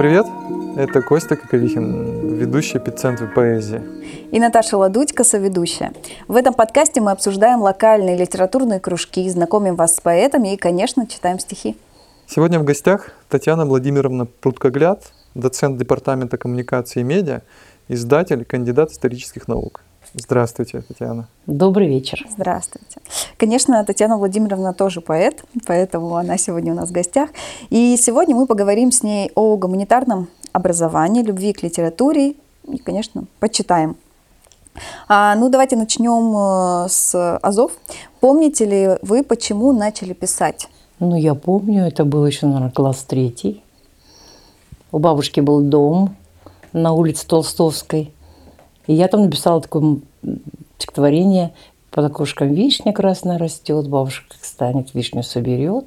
Привет! 0.00 0.24
Это 0.78 1.02
Костя 1.02 1.36
Коковихин, 1.36 2.34
ведущий 2.38 2.78
эпицентра 2.78 3.26
поэзии. 3.26 3.82
И 4.30 4.40
Наташа 4.40 4.78
Ладудько, 4.78 5.24
соведущая. 5.24 5.92
В 6.26 6.36
этом 6.36 6.54
подкасте 6.54 7.02
мы 7.02 7.10
обсуждаем 7.10 7.60
локальные 7.60 8.16
литературные 8.16 8.80
кружки, 8.80 9.28
знакомим 9.28 9.76
вас 9.76 9.96
с 9.96 10.00
поэтами 10.00 10.54
и, 10.54 10.56
конечно, 10.56 11.06
читаем 11.06 11.38
стихи. 11.38 11.76
Сегодня 12.26 12.58
в 12.58 12.64
гостях 12.64 13.10
Татьяна 13.28 13.66
Владимировна 13.66 14.24
Пруткогляд, 14.24 15.12
доцент 15.34 15.76
Департамента 15.76 16.38
коммуникации 16.38 17.00
и 17.00 17.02
медиа, 17.02 17.42
издатель, 17.88 18.46
кандидат 18.46 18.92
исторических 18.92 19.48
наук. 19.48 19.82
Здравствуйте, 20.14 20.80
Татьяна. 20.80 21.28
Добрый 21.46 21.86
вечер. 21.86 22.26
Здравствуйте. 22.28 23.00
Конечно, 23.36 23.84
Татьяна 23.84 24.16
Владимировна 24.16 24.74
тоже 24.74 25.00
поэт, 25.00 25.44
поэтому 25.66 26.16
она 26.16 26.36
сегодня 26.36 26.72
у 26.72 26.76
нас 26.76 26.88
в 26.88 26.92
гостях. 26.92 27.30
И 27.70 27.96
сегодня 27.96 28.34
мы 28.34 28.46
поговорим 28.46 28.90
с 28.90 29.04
ней 29.04 29.30
о 29.36 29.56
гуманитарном 29.56 30.28
образовании, 30.52 31.22
любви 31.22 31.52
к 31.52 31.62
литературе 31.62 32.34
и, 32.64 32.78
конечно, 32.78 33.24
почитаем. 33.38 33.96
А, 35.06 35.36
ну, 35.36 35.48
давайте 35.48 35.76
начнем 35.76 36.84
э, 36.84 36.88
с 36.88 37.36
Азов. 37.38 37.72
Помните 38.18 38.64
ли 38.64 38.98
вы, 39.02 39.22
почему 39.22 39.72
начали 39.72 40.12
писать? 40.12 40.68
Ну, 40.98 41.14
я 41.14 41.36
помню, 41.36 41.86
это 41.86 42.04
был 42.04 42.26
еще, 42.26 42.46
наверное, 42.46 42.70
класс 42.70 43.04
третий. 43.06 43.62
У 44.90 44.98
бабушки 44.98 45.38
был 45.38 45.60
дом 45.60 46.16
на 46.72 46.92
улице 46.92 47.28
Толстовской– 47.28 48.12
и 48.90 48.94
я 48.94 49.06
там 49.06 49.22
написала 49.22 49.60
такое 49.60 49.98
стихотворение 50.76 51.52
под 51.92 52.06
окошком 52.06 52.52
вишня 52.52 52.92
красная 52.92 53.38
растет, 53.38 53.88
бабушка 53.88 54.34
станет, 54.42 54.94
вишню 54.94 55.22
соберет, 55.22 55.84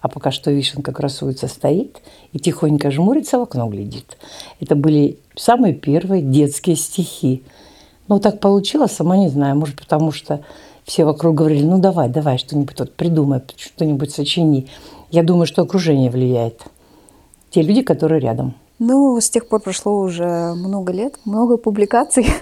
а 0.00 0.08
пока 0.08 0.30
что 0.30 0.50
вишенка 0.50 0.92
красуется, 0.92 1.48
стоит 1.48 2.00
и 2.32 2.38
тихонько 2.38 2.90
жмурится, 2.90 3.38
в 3.38 3.42
окно 3.42 3.68
глядит. 3.68 4.16
Это 4.58 4.74
были 4.74 5.18
самые 5.34 5.74
первые 5.74 6.22
детские 6.22 6.76
стихи. 6.76 7.42
Ну, 8.08 8.20
так 8.20 8.40
получилось, 8.40 8.92
сама 8.92 9.18
не 9.18 9.28
знаю, 9.28 9.54
может, 9.54 9.76
потому 9.76 10.10
что 10.10 10.40
все 10.84 11.04
вокруг 11.04 11.34
говорили, 11.34 11.62
ну, 11.62 11.78
давай, 11.78 12.08
давай, 12.08 12.38
что-нибудь 12.38 12.78
вот 12.78 12.94
придумай, 12.94 13.42
что-нибудь 13.58 14.12
сочини. 14.12 14.68
Я 15.10 15.22
думаю, 15.22 15.44
что 15.44 15.60
окружение 15.60 16.10
влияет. 16.10 16.62
Те 17.50 17.60
люди, 17.60 17.82
которые 17.82 18.18
рядом– 18.18 18.54
ну, 18.78 19.20
с 19.20 19.30
тех 19.30 19.48
пор 19.48 19.60
прошло 19.60 19.98
уже 19.98 20.54
много 20.54 20.92
лет, 20.92 21.14
много 21.24 21.56
публикаций. 21.56 22.26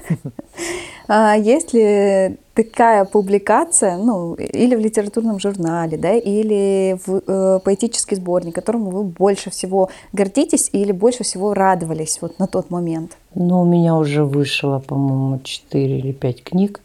А 1.06 1.34
есть 1.36 1.74
ли 1.74 2.38
такая 2.54 3.04
публикация, 3.04 3.98
ну, 3.98 4.34
или 4.36 4.74
в 4.74 4.80
литературном 4.80 5.38
журнале, 5.38 5.98
да, 5.98 6.14
или 6.14 6.98
в 7.04 7.22
э, 7.26 7.60
поэтический 7.62 8.16
сборник, 8.16 8.54
которому 8.54 8.90
вы 8.90 9.04
больше 9.04 9.50
всего 9.50 9.90
гордитесь 10.14 10.70
или 10.72 10.92
больше 10.92 11.22
всего 11.22 11.52
радовались 11.52 12.20
вот 12.22 12.38
на 12.38 12.46
тот 12.46 12.70
момент? 12.70 13.18
Ну, 13.34 13.60
у 13.60 13.64
меня 13.66 13.96
уже 13.96 14.24
вышло, 14.24 14.78
по-моему, 14.78 15.40
4 15.44 15.98
или 15.98 16.12
5 16.12 16.42
книг 16.42 16.80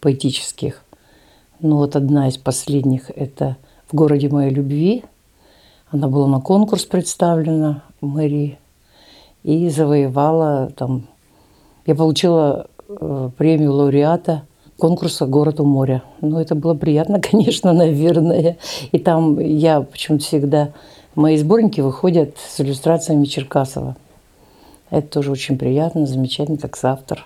поэтических. 0.00 0.80
Ну, 1.58 1.78
вот 1.78 1.96
одна 1.96 2.28
из 2.28 2.38
последних– 2.38 3.10
это 3.16 3.56
«В 3.90 3.96
городе 3.96 4.28
моей 4.28 4.50
любви». 4.50 5.04
Она 5.90 6.06
была 6.06 6.28
на 6.28 6.40
конкурс 6.40 6.84
представлена 6.84 7.82
в 8.00 8.06
мэрии 8.06 8.58
и 9.44 9.68
завоевала 9.68 10.72
там... 10.74 11.06
Я 11.86 11.94
получила 11.94 12.66
э, 12.88 13.30
премию 13.36 13.74
лауреата 13.74 14.42
конкурса 14.78 15.26
«Город 15.26 15.60
у 15.60 15.64
моря». 15.64 16.02
Ну, 16.22 16.40
это 16.40 16.54
было 16.54 16.74
приятно, 16.74 17.20
конечно, 17.30 17.72
наверное. 17.72 18.56
И 18.90 18.98
там 18.98 19.38
я 19.38 19.82
почему-то 19.82 20.24
всегда... 20.24 20.72
Мои 21.14 21.36
сборники 21.36 21.80
выходят 21.80 22.36
с 22.38 22.60
иллюстрациями 22.60 23.26
Черкасова. 23.26 23.96
Это 24.90 25.06
тоже 25.08 25.30
очень 25.30 25.58
приятно, 25.58 26.06
замечательно, 26.06 26.58
как 26.58 26.76
автор, 26.82 27.24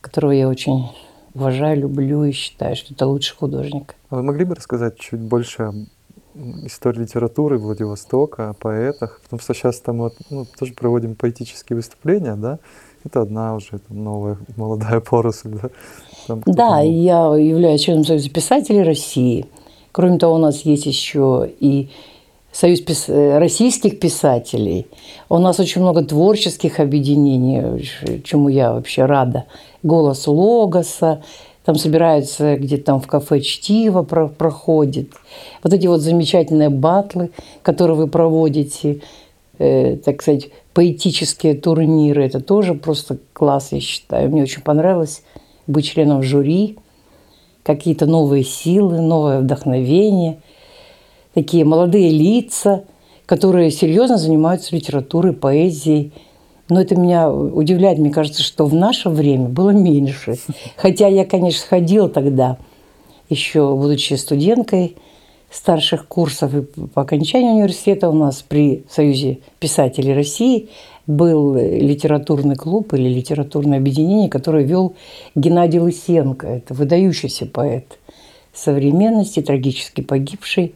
которого 0.00 0.30
я 0.30 0.48
очень 0.48 0.90
уважаю, 1.34 1.80
люблю 1.80 2.24
и 2.24 2.32
считаю, 2.32 2.76
что 2.76 2.94
это 2.94 3.06
лучший 3.06 3.36
художник. 3.36 3.96
Вы 4.10 4.22
могли 4.22 4.44
бы 4.44 4.54
рассказать 4.54 4.98
чуть 4.98 5.20
больше 5.20 5.72
истории 6.64 7.00
литературы 7.00 7.58
Владивостока, 7.58 8.50
о 8.50 8.52
поэтах, 8.54 9.20
потому 9.22 9.40
что 9.40 9.54
сейчас 9.54 9.80
там 9.80 9.98
вот, 9.98 10.14
ну, 10.30 10.46
тоже 10.58 10.74
проводим 10.74 11.14
поэтические 11.14 11.76
выступления, 11.76 12.34
да, 12.36 12.58
это 13.04 13.22
одна 13.22 13.54
уже 13.54 13.78
там, 13.78 14.04
новая 14.04 14.38
молодая 14.56 15.00
поросль, 15.10 15.50
да. 15.50 15.70
Там 16.26 16.42
да, 16.46 16.80
я 16.80 17.34
являюсь 17.36 17.82
членом 17.82 18.04
Союза 18.04 18.30
писателей 18.30 18.82
России. 18.82 19.46
Кроме 19.92 20.18
того, 20.18 20.34
у 20.34 20.38
нас 20.38 20.60
есть 20.62 20.86
еще 20.86 21.50
и 21.60 21.88
Союз 22.52 22.80
пис... 22.80 23.08
Э, 23.08 23.38
российских 23.38 24.00
писателей. 24.00 24.86
У 25.28 25.38
нас 25.38 25.60
очень 25.60 25.80
много 25.80 26.02
творческих 26.02 26.80
объединений, 26.80 27.88
чему 28.24 28.48
я 28.48 28.72
вообще 28.72 29.04
рада. 29.04 29.44
Голос 29.82 30.26
Логоса, 30.26 31.22
там 31.68 31.76
собираются 31.76 32.56
где-то 32.56 32.84
там 32.84 33.00
в 33.02 33.06
кафе 33.06 33.42
чтиво 33.42 34.02
про 34.02 34.28
проходит. 34.28 35.10
Вот 35.62 35.74
эти 35.74 35.86
вот 35.86 36.00
замечательные 36.00 36.70
батлы, 36.70 37.30
которые 37.60 37.94
вы 37.94 38.06
проводите, 38.06 39.02
э, 39.58 39.98
так 39.98 40.22
сказать, 40.22 40.48
поэтические 40.72 41.52
турниры, 41.52 42.24
это 42.24 42.40
тоже 42.40 42.72
просто 42.72 43.18
класс, 43.34 43.72
я 43.72 43.80
считаю. 43.80 44.30
Мне 44.30 44.44
очень 44.44 44.62
понравилось 44.62 45.22
быть 45.66 45.84
членом 45.84 46.22
жюри, 46.22 46.78
какие-то 47.64 48.06
новые 48.06 48.44
силы, 48.44 49.02
новое 49.02 49.40
вдохновение, 49.40 50.40
такие 51.34 51.66
молодые 51.66 52.08
лица, 52.08 52.84
которые 53.26 53.70
серьезно 53.70 54.16
занимаются 54.16 54.74
литературой, 54.74 55.34
поэзией– 55.34 56.14
но 56.68 56.80
это 56.80 56.96
меня 56.96 57.30
удивляет. 57.30 57.98
Мне 57.98 58.10
кажется, 58.10 58.42
что 58.42 58.66
в 58.66 58.74
наше 58.74 59.08
время 59.08 59.48
было 59.48 59.70
меньше. 59.70 60.36
Хотя 60.76 61.08
я, 61.08 61.24
конечно, 61.24 61.66
ходила 61.66 62.08
тогда, 62.08 62.58
еще 63.28 63.74
будучи 63.74 64.14
студенткой 64.14 64.96
старших 65.50 66.06
курсов 66.06 66.54
и 66.54 66.60
по 66.60 67.02
окончанию 67.02 67.54
университета 67.54 68.10
у 68.10 68.12
нас 68.12 68.44
при 68.46 68.84
Союзе 68.90 69.38
писателей 69.58 70.12
России 70.12 70.68
был 71.06 71.54
литературный 71.54 72.54
клуб 72.54 72.92
или 72.92 73.08
литературное 73.08 73.78
объединение, 73.78 74.28
которое 74.28 74.64
вел 74.64 74.94
Геннадий 75.34 75.78
Лысенко. 75.78 76.46
Это 76.46 76.74
выдающийся 76.74 77.46
поэт 77.46 77.98
современности, 78.52 79.40
трагически 79.40 80.02
погибший. 80.02 80.74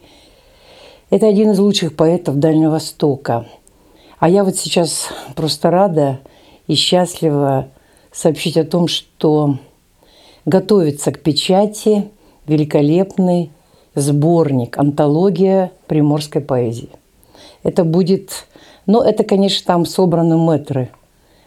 Это 1.10 1.28
один 1.28 1.50
из 1.50 1.58
лучших 1.58 1.94
поэтов 1.94 2.36
Дальнего 2.36 2.70
Востока– 2.70 3.46
а 4.22 4.28
я 4.28 4.44
вот 4.44 4.54
сейчас 4.54 5.08
просто 5.34 5.72
рада 5.72 6.20
и 6.68 6.76
счастлива 6.76 7.66
сообщить 8.12 8.56
о 8.56 8.62
том, 8.62 8.86
что 8.86 9.56
готовится 10.44 11.10
к 11.10 11.18
печати 11.18 12.08
великолепный 12.46 13.50
сборник, 13.96 14.78
антология 14.78 15.72
приморской 15.88 16.40
поэзии. 16.40 16.90
Это 17.64 17.82
будет, 17.82 18.46
ну, 18.86 19.02
это, 19.02 19.24
конечно, 19.24 19.66
там 19.66 19.84
собраны 19.84 20.36
мэтры. 20.36 20.90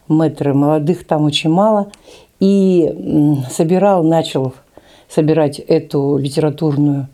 Мэтры 0.10 0.54
молодых 0.54 1.08
там 1.08 1.24
очень 1.24 1.52
мало. 1.52 1.94
И 2.42 3.42
собирал, 3.50 4.04
начал 4.04 4.54
собирать 5.08 5.60
эту 5.60 6.18
литературную 6.18 7.08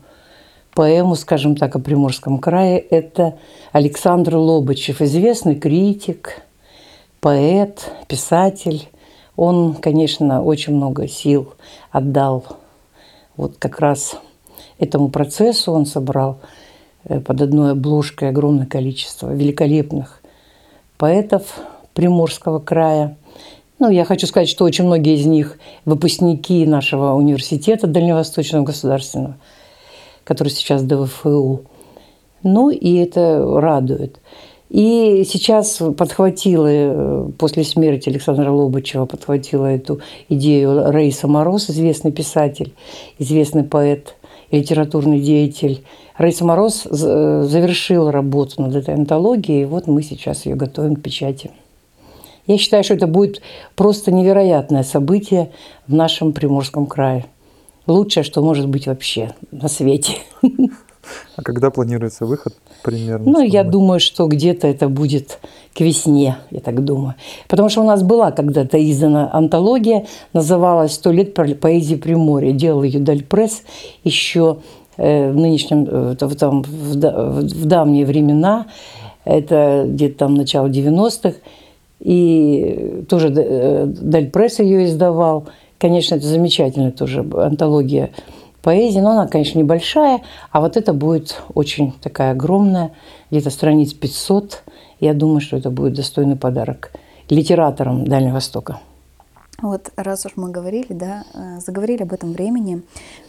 поэму, 0.74 1.14
скажем 1.16 1.56
так, 1.56 1.76
о 1.76 1.78
Приморском 1.78 2.38
крае. 2.38 2.78
Это 2.78 3.38
Александр 3.72 4.36
Лобачев, 4.36 5.00
известный 5.00 5.56
критик, 5.56 6.42
поэт, 7.20 7.90
писатель. 8.08 8.88
Он, 9.36 9.74
конечно, 9.74 10.42
очень 10.42 10.74
много 10.74 11.08
сил 11.08 11.54
отдал 11.90 12.44
вот 13.36 13.56
как 13.58 13.80
раз 13.80 14.16
этому 14.78 15.08
процессу. 15.08 15.72
Он 15.72 15.86
собрал 15.86 16.40
э, 17.04 17.20
под 17.20 17.40
одной 17.40 17.72
обложкой 17.72 18.30
огромное 18.30 18.66
количество 18.66 19.32
великолепных 19.32 20.20
поэтов 20.98 21.60
Приморского 21.94 22.58
края. 22.58 23.16
Ну, 23.78 23.90
я 23.90 24.04
хочу 24.04 24.26
сказать, 24.26 24.48
что 24.48 24.64
очень 24.64 24.84
многие 24.84 25.16
из 25.16 25.26
них 25.26 25.58
выпускники 25.84 26.64
нашего 26.66 27.14
университета 27.14 27.86
Дальневосточного 27.86 28.64
государственного– 28.64 29.36
который 30.24 30.48
сейчас 30.48 30.82
ДВФУ. 30.82 31.62
Ну 32.42 32.70
и 32.70 32.94
это 32.96 33.44
радует. 33.60 34.20
И 34.72 35.24
сейчас 35.28 35.82
подхватила, 35.98 36.66
э, 36.66 37.28
после 37.38 37.62
смерти 37.62 38.08
Александра 38.08 38.50
Лобачева, 38.50 39.04
подхватила 39.04 39.66
эту 39.66 40.00
идею 40.30 40.90
Рейса 40.90 41.28
Мороз, 41.28 41.68
известный 41.68 42.10
писатель, 42.10 42.72
известный 43.18 43.64
поэт, 43.64 44.16
литературный 44.50 45.20
деятель. 45.20 45.84
Рейса 46.16 46.46
Мороз 46.46 46.86
э, 46.86 47.42
завершил 47.46 48.10
работу 48.10 48.62
над 48.62 48.74
этой 48.74 48.94
антологией, 48.94 49.62
и 49.62 49.66
вот 49.66 49.88
мы 49.88 50.02
сейчас 50.02 50.46
ее 50.46 50.54
готовим 50.54 50.96
к 50.96 51.02
печати. 51.02 51.50
Я 52.46 52.56
считаю, 52.56 52.82
что 52.82 52.94
это 52.94 53.06
будет 53.06 53.42
просто 53.76 54.10
невероятное 54.10 54.84
событие 54.84 55.50
в 55.86 55.92
нашем 55.92 56.32
Приморском 56.32 56.86
крае 56.86 57.26
лучшее, 57.86 58.24
что 58.24 58.42
может 58.42 58.68
быть 58.68 58.86
вообще 58.86 59.34
на 59.50 59.68
свете. 59.68 60.18
А 61.36 61.42
когда 61.42 61.70
планируется 61.70 62.26
выход 62.26 62.54
примерно? 62.82 63.30
Ну, 63.30 63.42
я 63.42 63.64
думаю, 63.64 64.00
что 64.00 64.26
где-то 64.26 64.68
это 64.68 64.88
будет 64.88 65.40
к 65.74 65.80
весне, 65.80 66.36
я 66.50 66.60
так 66.60 66.84
думаю. 66.84 67.14
Потому 67.48 67.68
что 67.68 67.80
у 67.80 67.86
нас 67.86 68.02
была 68.02 68.30
когда-то 68.30 68.78
издана 68.78 69.28
антология, 69.32 70.06
называлась 70.32 70.92
«Сто 70.92 71.10
лет 71.10 71.34
поэзии 71.34 71.96
Приморья». 71.96 72.52
Делал 72.52 72.82
ее 72.82 73.00
Дальпресс 73.00 73.62
еще 74.04 74.58
э, 74.96 75.32
в 75.32 75.36
нынешнем, 75.36 75.88
э, 75.90 76.16
в, 76.20 76.36
там, 76.36 76.62
в 76.62 77.66
давние 77.66 78.06
времена. 78.06 78.66
Это 79.24 79.84
где-то 79.88 80.18
там 80.18 80.34
начало 80.34 80.68
90-х. 80.68 81.34
И 82.00 83.04
тоже 83.08 83.32
э, 83.34 83.86
Дальпресс 83.86 84.58
ее 84.60 84.86
издавал. 84.86 85.46
Конечно, 85.82 86.14
это 86.14 86.28
замечательная 86.28 86.92
тоже 86.92 87.28
антология 87.34 88.12
поэзии, 88.62 89.00
но 89.00 89.10
она, 89.10 89.26
конечно, 89.26 89.58
небольшая, 89.58 90.20
а 90.52 90.60
вот 90.60 90.76
это 90.76 90.92
будет 90.92 91.42
очень 91.54 91.90
такая 92.00 92.30
огромная, 92.30 92.92
где-то 93.32 93.50
страниц 93.50 93.92
500. 93.92 94.62
Я 95.00 95.12
думаю, 95.12 95.40
что 95.40 95.56
это 95.56 95.70
будет 95.70 95.94
достойный 95.94 96.36
подарок 96.36 96.92
литераторам 97.28 98.04
Дальнего 98.04 98.34
Востока. 98.34 98.78
Вот 99.60 99.92
раз 99.96 100.26
уж 100.26 100.32
мы 100.36 100.50
говорили, 100.50 100.88
да, 100.90 101.24
э, 101.34 101.60
заговорили 101.60 102.02
об 102.02 102.12
этом 102.12 102.32
времени, 102.32 102.82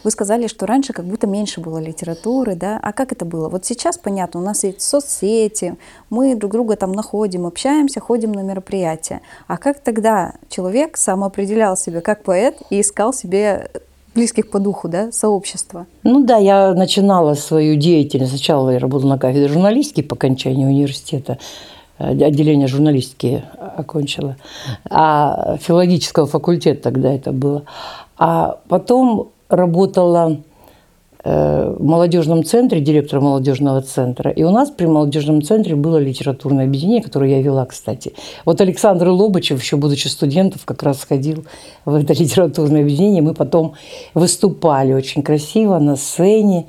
вы 0.04 0.10
сказали, 0.10 0.48
что 0.48 0.66
раньше 0.66 0.92
как 0.92 1.06
будто 1.06 1.28
меньше 1.28 1.62
было 1.62 1.78
литературы, 1.78 2.56
да, 2.56 2.80
а 2.82 2.92
как 2.92 3.12
это 3.12 3.24
было? 3.24 3.50
Вот 3.50 3.66
сейчас 3.66 3.98
понятно, 3.98 4.40
у 4.40 4.44
нас 4.44 4.64
есть 4.64 4.82
соцсети, 4.82 5.76
мы 6.10 6.36
друг 6.36 6.54
друга 6.54 6.76
там 6.76 6.92
находим, 6.92 7.46
общаемся, 7.46 8.00
ходим 8.00 8.32
на 8.32 8.40
мероприятия. 8.40 9.22
А 9.48 9.58
как 9.58 9.80
тогда 9.80 10.34
человек 10.50 10.98
самоопределял 10.98 11.78
себя 11.78 12.02
как 12.02 12.24
поэт 12.24 12.58
и 12.72 12.82
искал 12.82 13.14
себе 13.14 13.70
близких 14.16 14.50
по 14.50 14.60
духу, 14.60 14.88
да, 14.88 15.12
сообщества? 15.12 15.86
Ну 16.04 16.24
да, 16.24 16.38
я 16.38 16.74
начинала 16.74 17.34
свою 17.36 17.76
деятельность. 17.76 18.32
Сначала 18.32 18.72
я 18.72 18.80
работала 18.80 19.12
на 19.12 19.20
кафедре 19.20 19.50
журналистики 19.50 20.02
по 20.02 20.16
окончании 20.16 20.66
университета. 20.66 21.38
Э, 22.00 22.12
Отделение 22.24 22.68
журналистики 22.68 23.44
окончила. 23.78 24.36
А 24.90 25.58
филологического 25.58 26.28
факультета 26.28 26.84
тогда 26.84 27.14
это 27.14 27.32
было. 27.32 27.64
А 28.18 28.60
потом 28.68 29.30
работала 29.50 30.38
э, 31.24 31.76
в 31.78 31.84
молодежном 31.84 32.44
центре, 32.44 32.82
директором 32.82 33.26
молодежного 33.26 33.82
центра. 33.82 34.32
И 34.32 34.44
у 34.44 34.52
нас 34.52 34.70
при 34.70 34.86
молодежном 34.86 35.42
центре 35.42 35.76
было 35.76 35.98
литературное 35.98 36.66
объединение, 36.66 37.02
которое 37.02 37.32
я 37.32 37.42
вела, 37.42 37.66
кстати. 37.66 38.14
Вот 38.46 38.62
Александр 38.62 39.10
Лобачев, 39.10 39.62
еще 39.62 39.78
будучи 39.78 40.08
студентом, 40.08 40.60
как 40.66 40.84
раз 40.84 41.04
ходил 41.04 41.46
в 41.86 41.96
это 41.96 42.14
литературное 42.20 42.82
объединение. 42.82 43.22
Мы 43.22 43.34
потом 43.34 43.74
выступали 44.14 44.94
очень 44.94 45.24
красиво 45.24 45.80
на 45.80 45.96
сцене. 45.96 46.68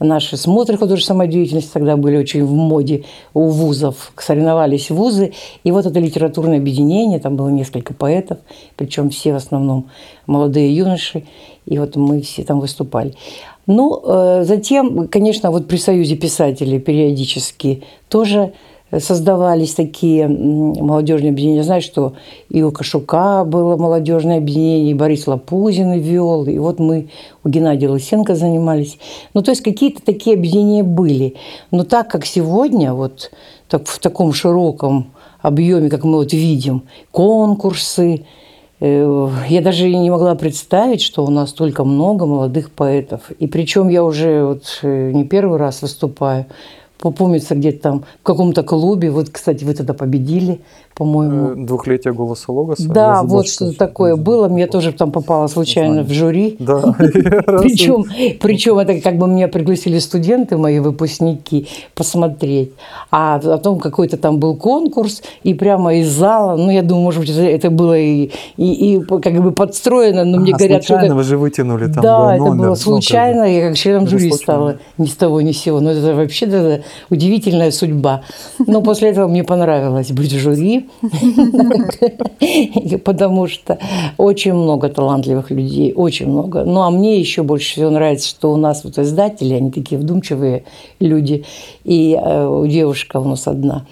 Наши 0.00 0.36
смотры 0.36 0.76
художественной 0.76 1.16
самодеятельности 1.16 1.70
тогда 1.72 1.96
были 1.96 2.16
очень 2.16 2.44
в 2.44 2.52
моде 2.52 3.04
у 3.34 3.48
вузов, 3.48 4.12
соревновались 4.16 4.90
вузы. 4.90 5.32
И 5.64 5.72
вот 5.72 5.86
это 5.86 5.98
литературное 5.98 6.58
объединение, 6.58 7.18
там 7.18 7.36
было 7.36 7.48
несколько 7.48 7.94
поэтов, 7.94 8.38
причем 8.76 9.10
все 9.10 9.32
в 9.32 9.36
основном 9.36 9.88
молодые 10.26 10.74
юноши, 10.74 11.24
и 11.66 11.78
вот 11.78 11.96
мы 11.96 12.20
все 12.20 12.44
там 12.44 12.60
выступали. 12.60 13.14
Ну, 13.66 14.00
э, 14.02 14.44
затем, 14.44 15.08
конечно, 15.08 15.50
вот 15.50 15.68
при 15.68 15.76
Союзе 15.76 16.16
писателей 16.16 16.78
периодически 16.78 17.82
тоже 18.08 18.52
создавались 18.96 19.74
такие 19.74 20.26
молодежные 20.28 21.30
объединения. 21.30 21.58
Я 21.58 21.64
знаю, 21.64 21.82
что 21.82 22.14
и 22.48 22.62
у 22.62 22.72
Кашука 22.72 23.44
было 23.44 23.76
молодежное 23.76 24.38
объединение, 24.38 24.90
и 24.90 24.94
Борис 24.94 25.26
Лапузин 25.26 25.92
вел, 25.92 26.46
и 26.46 26.58
вот 26.58 26.78
мы 26.78 27.10
у 27.44 27.48
Геннадия 27.48 27.88
Лысенко 27.88 28.34
занимались. 28.34 28.98
Ну, 29.34 29.42
то 29.42 29.50
есть 29.50 29.62
какие-то 29.62 30.02
такие 30.02 30.36
объединения 30.36 30.82
были. 30.82 31.34
Но 31.70 31.84
так 31.84 32.08
как 32.10 32.24
сегодня, 32.24 32.94
вот 32.94 33.30
так, 33.68 33.86
в 33.86 33.98
таком 33.98 34.32
широком 34.32 35.12
объеме, 35.42 35.90
как 35.90 36.04
мы 36.04 36.16
вот 36.16 36.32
видим, 36.32 36.84
конкурсы, 37.10 38.24
э, 38.80 39.28
я 39.48 39.60
даже 39.60 39.88
не 39.88 40.10
могла 40.10 40.34
представить, 40.34 41.02
что 41.02 41.26
у 41.26 41.30
нас 41.30 41.50
столько 41.50 41.84
много 41.84 42.24
молодых 42.24 42.70
поэтов. 42.70 43.30
И 43.38 43.46
причем 43.46 43.88
я 43.88 44.02
уже 44.02 44.44
вот 44.44 44.80
э, 44.82 45.12
не 45.12 45.24
первый 45.24 45.58
раз 45.58 45.82
выступаю. 45.82 46.46
Помнится, 46.98 47.54
где-то 47.54 47.80
там 47.80 48.04
в 48.20 48.22
каком-то 48.24 48.62
клубе. 48.62 49.10
Вот, 49.10 49.30
кстати, 49.30 49.64
вы 49.64 49.74
тогда 49.74 49.94
победили, 49.94 50.60
по-моему. 50.98 51.50
Э, 51.50 51.54
Двухлетие 51.54 52.12
голоса 52.12 52.52
Логоса. 52.52 52.88
Да, 52.88 53.22
вот 53.22 53.48
что-то 53.48 53.78
такое 53.78 54.16
было. 54.16 54.48
Мне 54.48 54.66
тоже 54.66 54.92
там 54.92 55.12
попало 55.12 55.46
случайно 55.46 56.02
в 56.02 56.10
жюри. 56.10 56.56
Да. 56.58 56.82
Причем, 56.98 58.04
причем 58.40 58.78
это 58.78 59.00
как 59.00 59.16
бы 59.16 59.28
меня 59.28 59.46
пригласили 59.48 59.98
студенты, 60.00 60.56
мои 60.56 60.80
выпускники, 60.80 61.68
посмотреть. 61.94 62.72
А 63.10 63.36
о 63.36 63.58
том 63.58 63.78
какой-то 63.78 64.16
там 64.16 64.38
был 64.38 64.56
конкурс, 64.56 65.22
и 65.44 65.54
прямо 65.54 65.94
из 65.94 66.08
зала, 66.08 66.56
ну, 66.56 66.70
я 66.70 66.82
думаю, 66.82 67.04
может 67.04 67.20
быть, 67.20 67.30
это, 67.30 67.70
было 67.70 67.96
и, 67.96 68.30
и, 68.56 68.96
и 68.96 69.00
как 69.00 69.40
бы 69.40 69.52
подстроено, 69.52 70.24
но 70.24 70.40
мне 70.40 70.52
А, 70.52 70.56
говорят, 70.58 70.82
что 70.82 70.94
случайно 70.94 71.12
это... 71.12 71.14
вы 71.14 71.22
же 71.22 71.38
вытянули 71.38 71.84
там 71.86 72.02
да, 72.02 72.24
да, 72.26 72.34
это 72.34 72.44
номер. 72.44 72.54
Ну, 72.54 72.62
было 72.62 72.74
как 72.74 72.78
бы. 72.78 72.82
случайно, 72.82 73.42
я 73.44 73.68
как 73.68 73.76
членом 73.76 74.02
Это 74.02 74.10
жюри 74.10 74.30
случайно. 74.30 74.42
стала 74.42 74.78
ни 74.98 75.06
с 75.06 75.14
того 75.14 75.40
ни 75.40 75.52
с 75.52 75.58
сего. 75.58 75.80
Но 75.80 75.90
это 75.92 76.14
вообще 76.14 76.46
да, 76.46 76.80
удивительная 77.10 77.70
судьба. 77.70 78.22
Но 78.66 78.82
после 78.82 79.10
этого 79.10 79.28
мне 79.28 79.44
понравилось 79.44 80.10
быть 80.10 80.32
в 80.32 80.38
жюри, 80.38 80.87
потому 83.04 83.46
что 83.46 83.78
очень 84.16 84.54
много 84.54 84.88
талантливых 84.88 85.50
людей, 85.50 85.92
очень 85.94 86.28
много. 86.28 86.64
Ну, 86.64 86.82
а 86.82 86.90
мне 86.90 87.18
еще 87.18 87.42
больше 87.42 87.72
всего 87.72 87.90
нравится, 87.90 88.28
что 88.28 88.52
у 88.52 88.56
нас 88.56 88.84
вот 88.84 88.98
издатели, 88.98 89.54
они 89.54 89.70
такие 89.70 90.00
вдумчивые 90.00 90.64
люди. 91.00 91.44
И 91.84 92.18
э, 92.20 92.64
девушка 92.68 93.18
у 93.18 93.24
нас 93.24 93.46
одна, 93.46 93.86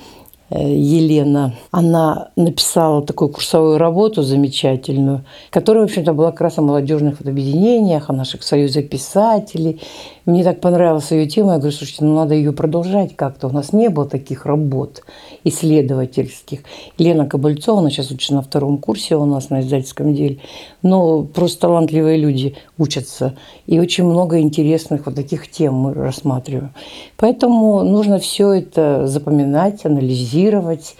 э, 0.50 0.60
Елена, 0.60 1.54
она 1.70 2.28
написала 2.36 3.02
такую 3.02 3.30
курсовую 3.30 3.78
работу 3.78 4.22
замечательную, 4.22 5.24
которая, 5.50 5.82
в 5.82 5.86
общем-то, 5.86 6.12
была 6.12 6.30
как 6.30 6.42
раз 6.42 6.58
о 6.58 6.62
молодежных 6.62 7.20
объединениях, 7.20 8.10
о 8.10 8.12
наших 8.12 8.42
союзах 8.42 8.88
писателей. 8.88 9.80
Мне 10.26 10.42
так 10.42 10.60
понравилась 10.60 11.12
ее 11.12 11.26
тема. 11.26 11.52
Я 11.52 11.58
говорю, 11.58 11.72
слушайте, 11.74 12.04
ну 12.04 12.16
надо 12.16 12.34
ее 12.34 12.52
продолжать 12.52 13.14
как-то. 13.14 13.46
У 13.46 13.52
нас 13.52 13.72
не 13.72 13.88
было 13.88 14.08
таких 14.08 14.44
работ 14.44 15.04
исследовательских. 15.44 16.60
Лена 16.98 17.26
Кобыльцова, 17.26 17.78
она 17.78 17.90
сейчас 17.90 18.10
учится 18.10 18.34
на 18.34 18.42
втором 18.42 18.78
курсе 18.78 19.14
у 19.14 19.24
нас 19.24 19.50
на 19.50 19.60
издательском 19.60 20.14
деле. 20.14 20.38
Но 20.82 21.22
просто 21.22 21.60
талантливые 21.60 22.18
люди 22.18 22.56
учатся. 22.76 23.36
И 23.66 23.78
очень 23.78 24.02
много 24.02 24.40
интересных 24.40 25.06
вот 25.06 25.14
таких 25.14 25.48
тем 25.48 25.74
мы 25.74 25.94
рассматриваем. 25.94 26.72
Поэтому 27.16 27.84
нужно 27.84 28.18
все 28.18 28.52
это 28.52 29.06
запоминать, 29.06 29.86
анализировать, 29.86 30.96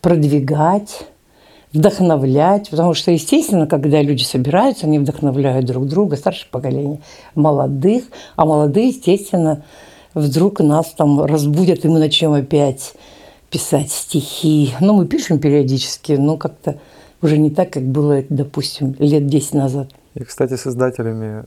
продвигать 0.00 1.06
вдохновлять, 1.72 2.70
потому 2.70 2.94
что, 2.94 3.10
естественно, 3.10 3.66
когда 3.66 4.02
люди 4.02 4.22
собираются, 4.22 4.86
они 4.86 4.98
вдохновляют 4.98 5.66
друг 5.66 5.86
друга, 5.86 6.16
старшее 6.16 6.48
поколение, 6.50 7.00
молодых, 7.34 8.04
а 8.36 8.44
молодые, 8.44 8.88
естественно, 8.88 9.64
вдруг 10.14 10.60
нас 10.60 10.92
там 10.96 11.22
разбудят, 11.24 11.84
и 11.84 11.88
мы 11.88 11.98
начнем 11.98 12.32
опять 12.32 12.94
писать 13.50 13.90
стихи. 13.90 14.74
Ну, 14.80 14.94
мы 14.94 15.06
пишем 15.06 15.38
периодически, 15.38 16.12
но 16.12 16.36
как-то 16.36 16.78
уже 17.20 17.38
не 17.38 17.50
так, 17.50 17.70
как 17.70 17.84
было, 17.84 18.22
допустим, 18.28 18.94
лет 18.98 19.26
10 19.26 19.54
назад. 19.54 19.88
Я, 20.14 20.24
кстати, 20.24 20.56
с 20.56 20.66
издателями 20.66 21.44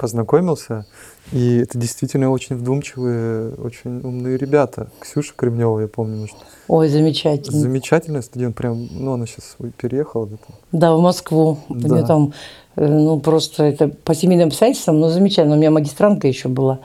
познакомился, 0.00 0.86
и 1.30 1.58
это 1.58 1.76
действительно 1.78 2.30
очень 2.30 2.56
вдумчивые, 2.56 3.52
очень 3.54 4.00
умные 4.00 4.38
ребята. 4.38 4.88
Ксюша 4.98 5.34
Кремнева, 5.36 5.80
я 5.80 5.88
помню, 5.88 6.16
может, 6.22 6.36
Ой, 6.68 6.88
замечательно. 6.88 7.58
замечательный 7.58 8.22
студент, 8.22 8.56
прям, 8.56 8.88
ну, 8.90 9.12
она 9.12 9.26
сейчас 9.26 9.56
переехала. 9.76 10.26
это. 10.26 10.38
Да, 10.72 10.94
в 10.94 11.00
Москву. 11.02 11.58
У 11.68 11.74
Да. 11.74 11.88
меня 11.88 12.06
там, 12.06 12.32
э, 12.76 12.86
ну, 12.86 13.20
просто 13.20 13.64
это 13.64 13.88
по 13.88 14.14
семейным 14.14 14.48
обстоятельствам, 14.48 14.98
ну, 15.00 15.08
замечательно. 15.10 15.56
У 15.56 15.58
меня 15.58 15.70
магистрантка 15.70 16.26
еще 16.28 16.48
была. 16.48 16.78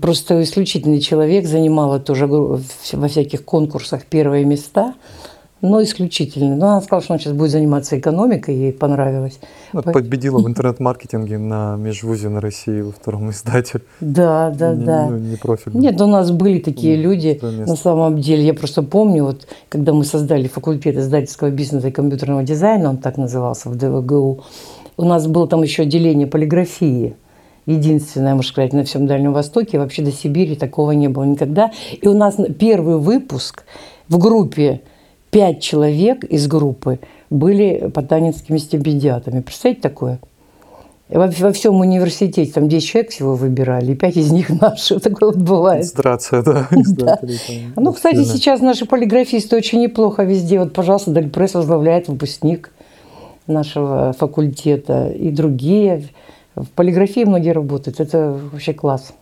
Просто 0.00 0.42
исключительный 0.42 1.00
человек, 1.00 1.46
занимала 1.46 1.98
тоже 2.00 2.26
во 2.26 2.58
всяких 3.08 3.44
конкурсах 3.44 4.04
первые 4.06 4.44
места, 4.44 4.94
но 5.62 5.82
исключительный. 5.82 6.54
Но 6.56 6.68
она 6.68 6.80
сказала, 6.82 7.02
что 7.02 7.14
она 7.14 7.18
сейчас 7.20 7.32
будет 7.32 7.50
заниматься 7.50 7.98
экономикой, 7.98 8.54
ей 8.54 8.72
понравилось. 8.72 9.40
По- 9.72 9.82
победила 9.82 10.38
в 10.38 10.46
интернет-маркетинге 10.48 11.38
на 11.38 11.76
межвузе 11.76 12.28
на 12.28 12.40
России 12.40 12.82
во 12.82 12.92
втором 12.92 13.30
издатель. 13.30 13.82
Да, 14.00 14.50
да, 14.50 14.74
Не- 14.74 14.84
да. 14.84 15.06
Ну, 15.10 15.16
не 15.18 15.36
профильный. 15.36 15.80
Нет, 15.80 16.00
у 16.00 16.06
нас 16.06 16.30
были 16.30 16.58
такие 16.58 16.96
Ну, 16.96 17.02
люди, 17.04 17.40
на 17.42 17.76
самом 17.76 18.20
деле. 18.20 18.44
Я 18.44 18.54
просто 18.54 18.82
помню, 18.82 19.24
вот, 19.24 19.46
когда 19.68 19.92
мы 19.92 20.04
создали 20.04 20.46
факультет 20.46 20.96
издательского 20.96 21.50
бизнеса 21.50 21.88
и 21.88 21.90
компьютерного 21.90 22.42
дизайна, 22.42 22.90
он 22.90 22.98
так 22.98 23.16
назывался 23.16 23.70
в 23.70 23.76
ДВГУ, 23.76 24.44
у 24.98 25.04
нас 25.04 25.26
было 25.26 25.46
там 25.48 25.62
еще 25.62 25.82
отделение 25.82 26.26
полиграфии. 26.26 27.16
Единственное, 27.66 28.34
можно 28.34 28.48
сказать, 28.50 28.72
на 28.72 28.84
всем 28.84 29.06
Дальнем 29.06 29.32
Востоке. 29.32 29.78
Вообще 29.78 30.02
до 30.02 30.12
Сибири 30.12 30.54
такого 30.54 30.92
не 30.92 31.08
было 31.08 31.24
никогда. 31.24 31.72
И 32.00 32.06
у 32.06 32.14
нас 32.14 32.38
на- 32.38 32.46
первый 32.50 32.96
выпуск 32.98 33.64
в 34.08 34.18
группе 34.18 34.82
пять 35.36 35.60
человек 35.60 36.24
из 36.24 36.46
группы 36.46 36.98
были 37.28 37.90
потанинскими 37.92 38.56
стипендиатами. 38.56 39.42
Представляете 39.42 39.82
такое? 39.82 40.18
Во, 41.10 41.26
во 41.26 41.52
всем 41.52 41.74
университете 41.74 42.50
там 42.50 42.70
10 42.70 42.88
человек 42.88 43.10
всего 43.10 43.34
выбирали, 43.34 43.92
и 43.92 43.94
5 43.94 44.16
из 44.16 44.32
них 44.32 44.48
наши. 44.62 44.98
Такое 44.98 45.32
вот 45.32 45.38
бывает. 45.38 45.82
Концентрация, 45.82 46.42
да, 46.42 46.66
там 46.70 47.28
Ну, 47.76 47.92
кстати, 47.92 48.24
сейчас 48.24 48.62
наши 48.62 48.86
полиграфисты 48.86 49.56
очень 49.56 49.82
неплохо 49.82 50.22
везде. 50.22 50.58
Вот, 50.58 50.72
пожалуйста, 50.72 51.10
Дальпресс 51.10 51.52
возглавляет 51.52 52.08
выпускник 52.08 52.72
нашего 53.46 54.14
факультета 54.14 55.08
и 55.10 55.28
другие. 55.28 56.04
В 56.54 56.68
полиграфии 56.68 57.24
многие 57.24 57.52
работают. 57.52 58.00
Это 58.00 58.40
вообще 58.52 58.72
класс. 58.72 59.12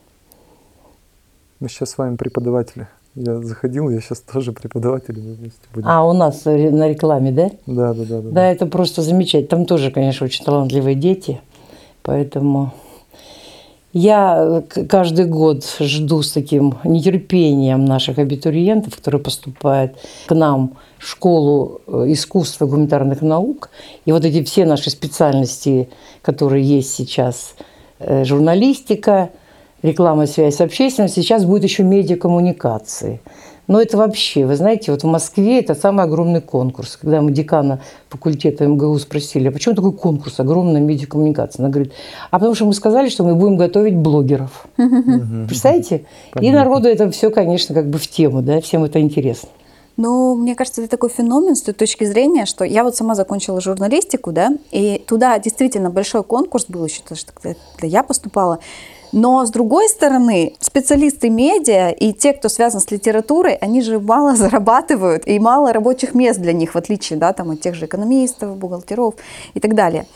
Мы 1.59 1.68
сейчас 1.68 1.90
с 1.90 1.99
вами 1.99 2.14
преподаватели. 2.14 2.87
Я 3.16 3.40
заходил, 3.42 3.90
я 3.90 4.00
сейчас 4.00 4.21
тоже 4.21 4.52
преподаватель 4.52 5.14
вместе 5.14 5.61
будем. 5.73 5.88
А, 5.88 6.04
у 6.04 6.12
нас 6.12 6.47
ре- 6.47 6.71
на 6.73 6.88
рекламе, 6.88 7.30
да? 7.30 7.50
Да, 7.66 7.94
да, 7.94 8.04
да, 8.04 8.21
да. 8.21 8.30
Да, 8.30 8.50
это 8.50 8.66
просто 8.66 9.02
замечательно. 9.02 9.49
Там 9.49 9.66
тоже, 9.66 9.90
конечно, 9.92 10.25
очень 10.26 10.44
талантливые 10.44 10.97
дети. 10.97 11.40
Поэтому 12.02 12.73
я 13.92 14.64
к- 14.68 14.85
каждый 14.87 15.26
год 15.26 15.64
жду 15.78 16.23
с 16.23 16.33
таким 16.33 16.75
нетерпением 16.83 17.85
наших 17.85 18.18
абитуриентов, 18.18 18.97
которые 18.97 19.21
поступают 19.23 19.92
к 20.26 20.35
нам 20.35 20.76
в 20.99 21.06
школу 21.06 21.80
э, 21.87 22.06
искусства 22.09 22.64
и 22.64 22.68
гуманитарных 22.68 23.23
наук. 23.23 23.71
И 24.06 24.12
вот 24.12 24.25
эти 24.25 24.42
все 24.42 24.64
наши 24.66 24.90
специальности, 24.90 25.88
которые 26.23 26.64
есть 26.64 26.92
сейчас, 26.92 27.54
э, 28.00 28.25
журналистика, 28.25 29.30
реклама, 29.85 30.26
связь 30.26 30.57
с 30.57 30.61
общественностью, 30.61 31.23
сейчас 31.23 31.45
будет 31.45 31.62
еще 31.62 31.83
медиакоммуникации. 31.83 33.21
Но 33.67 33.81
это 33.81 33.97
вообще, 33.97 34.45
вы 34.45 34.57
знаете, 34.57 34.91
вот 34.91 35.05
в 35.05 35.07
Москве 35.07 35.59
это 35.61 35.75
самый 35.75 36.05
огромный 36.05 36.41
конкурс. 36.41 36.99
Когда 37.00 37.23
мы 37.23 37.33
декана 37.33 37.81
факультета 38.09 38.67
МГУ 38.67 38.99
спросили, 38.99 39.49
а 39.49 39.53
почему 39.53 39.75
такой 39.75 39.93
конкурс, 39.93 40.41
огромная 40.41 40.81
медиакоммуникация? 40.81 41.62
Она 41.62 41.71
говорит, 41.71 41.93
а 42.31 42.38
потому 42.38 42.55
что 42.55 42.67
мы 42.67 42.75
сказали, 42.75 43.09
что 43.09 43.25
мы 43.25 43.35
будем 43.35 43.57
готовить 43.57 43.95
блогеров. 43.95 44.67
Представляете? 44.76 46.05
И 46.41 46.50
народу 46.50 46.88
это 46.88 47.11
все, 47.11 47.31
конечно, 47.31 47.75
как 47.75 47.88
бы 47.88 47.99
в 47.99 48.07
тему, 48.07 48.43
да, 48.43 48.61
всем 48.61 48.85
это 48.85 49.00
интересно. 49.00 49.49
Ну, 49.97 50.35
мне 50.35 50.57
кажется, 50.57 50.83
это 50.83 50.91
такой 50.91 51.09
феномен 51.09 51.55
с 51.55 51.62
той 51.62 51.73
точки 51.73 52.05
зрения, 52.05 52.47
что 52.47 52.64
я 52.64 52.83
вот 52.83 52.97
сама 52.97 53.14
закончила 53.14 53.61
журналистику, 53.61 54.33
да, 54.33 54.50
и 54.73 55.03
туда 55.07 55.38
действительно 55.38 55.88
большой 55.88 56.25
конкурс 56.25 56.67
был 56.69 56.85
еще, 56.85 57.00
когда 57.05 57.57
я 57.83 58.03
поступала. 58.03 58.59
Но, 59.14 59.47
с 59.47 59.50
другой 59.50 59.88
стороны, 59.88 60.56
специалисты 60.59 61.30
медиа 61.30 61.90
и 61.90 62.12
те, 62.12 62.33
кто 62.33 62.49
связан 62.49 62.80
с 62.80 62.90
литературой, 62.90 63.54
они 63.54 63.80
же 63.80 64.00
мало 64.00 64.35
зарабатывают 64.37 65.23
и 65.28 65.38
мало 65.38 65.73
рабочих 65.73 66.14
мест 66.14 66.40
для 66.40 66.52
них, 66.52 66.75
в 66.75 66.76
отличие 66.76 67.16
да, 67.16 67.33
там, 67.33 67.52
от 67.52 67.61
тех 67.61 67.76
же 67.76 67.87
экономистов, 67.87 68.56
бухгалтеров 68.56 69.14
и 69.54 69.61
так 69.61 69.76
далее. 69.76 70.06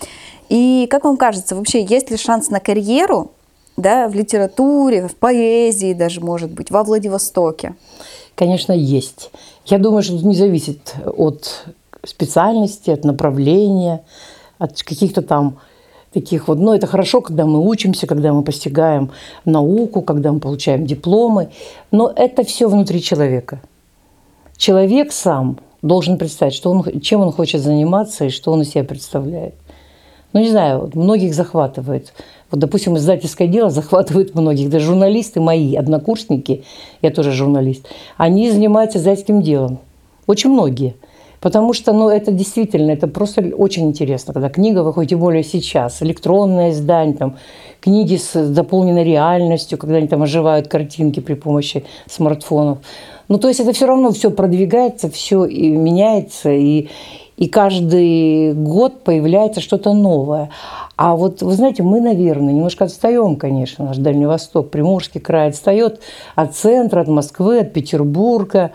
И 0.49 0.89
как 0.91 1.05
вам 1.05 1.17
кажется, 1.17 1.55
вообще 1.55 1.85
есть 1.85 2.11
ли 2.11 2.17
шанс 2.17 2.51
на 2.51 2.59
карьеру 2.59 3.31
да, 3.77 4.09
в 4.09 4.17
литературе, 4.17 5.07
в 5.07 5.15
поэзии 5.15 5.93
даже, 5.93 6.21
может 6.21 6.51
быть, 6.51 6.73
во 6.73 6.83
Владивостоке? 6.83 7.77
Конечно, 8.35 8.73
есть. 8.73 9.31
Я 9.65 9.79
думаю, 9.79 10.03
что 10.03 10.15
не 10.15 10.35
зависит 10.35 10.97
от 11.07 11.67
специальности, 12.05 12.91
от 12.91 13.05
направления, 13.05 14.03
от 14.59 14.83
каких-то 14.83 15.23
там 15.23 15.61
таких 16.13 16.49
вот. 16.49 16.59
Но 16.59 16.75
это 16.75 16.87
хорошо, 16.87 17.21
когда 17.21 17.47
мы 17.47 17.67
учимся, 17.67 18.07
когда 18.07 18.33
мы 18.33 18.43
постигаем 18.43 19.11
науку, 19.45 20.03
когда 20.03 20.33
мы 20.33 20.41
получаем 20.41 20.87
дипломы. 20.87 21.49
Но 21.91 22.13
это 22.15 22.45
все 22.45 22.69
внутри 22.69 23.03
человека. 23.03 23.61
Человек 24.57 25.13
сам 25.13 25.59
должен 25.83 26.19
представить, 26.19 26.55
что 26.55 26.71
он, 26.71 27.01
чем 27.01 27.21
он 27.21 27.33
хочет 27.33 27.63
заниматься 27.63 28.25
и 28.25 28.31
что 28.31 28.53
он 28.53 28.63
из 28.63 28.71
себя 28.71 28.85
представляет. 28.85 29.55
Ну, 30.33 30.41
не 30.41 30.51
знаю, 30.51 30.91
многих 30.95 31.35
захватывает. 31.35 32.13
Вот, 32.51 32.61
допустим, 32.61 32.97
издательское 32.97 33.49
дело 33.49 33.71
захватывает 33.71 34.35
многих. 34.35 34.69
Даже 34.69 34.87
журналисты 34.87 35.41
мои, 35.41 35.75
однокурсники, 35.75 36.65
я 37.03 37.11
тоже 37.11 37.33
журналист, 37.33 37.87
они 38.17 38.51
занимаются 38.51 38.99
издательским 38.99 39.43
делом. 39.43 39.79
Очень 40.27 40.51
многие. 40.51 40.97
Потому 41.41 41.73
что, 41.73 41.93
ну, 41.93 42.09
это 42.09 42.33
действительно, 42.33 42.91
это 42.91 43.07
просто 43.07 43.43
очень 43.57 43.87
интересно, 43.87 44.35
когда 44.35 44.49
книга 44.49 44.83
выходит, 44.83 45.11
тем 45.11 45.21
более 45.21 45.45
сейчас, 45.45 46.03
электронное 46.03 46.71
издание, 46.71 47.17
там, 47.17 47.37
книги 47.81 48.17
с 48.17 48.35
дополненной 48.49 49.05
реальностью, 49.05 49.79
когда 49.79 49.97
они 49.97 50.09
там 50.09 50.23
оживают 50.23 50.69
картинки 50.69 51.21
при 51.21 51.35
помощи 51.35 51.85
смартфонов. 52.07 52.79
Ну, 53.29 53.39
то 53.39 53.49
есть 53.49 53.61
это 53.61 53.73
все 53.73 53.87
равно 53.87 54.11
все 54.11 54.31
продвигается, 54.31 55.11
все 55.11 55.45
и 55.45 55.69
меняется, 55.69 56.51
и, 56.51 56.89
и 57.37 57.47
каждый 57.47 58.55
год 58.55 59.05
появляется 59.05 59.61
что-то 59.61 59.93
новое. 59.93 60.51
А 60.97 61.15
вот, 61.15 61.43
вы 61.43 61.53
знаете, 61.53 61.83
мы, 61.83 62.01
наверное, 62.01 62.53
немножко 62.53 62.87
отстаем, 62.87 63.37
конечно, 63.37 63.85
наш 63.85 63.99
Дальний 63.99 64.27
Восток, 64.27 64.71
Приморский 64.71 65.21
край 65.21 65.51
отстает 65.51 66.01
от 66.35 66.57
центра, 66.57 67.03
от 67.03 67.09
Москвы, 67.09 67.61
от 67.61 67.73
Петербурга. 67.73 68.73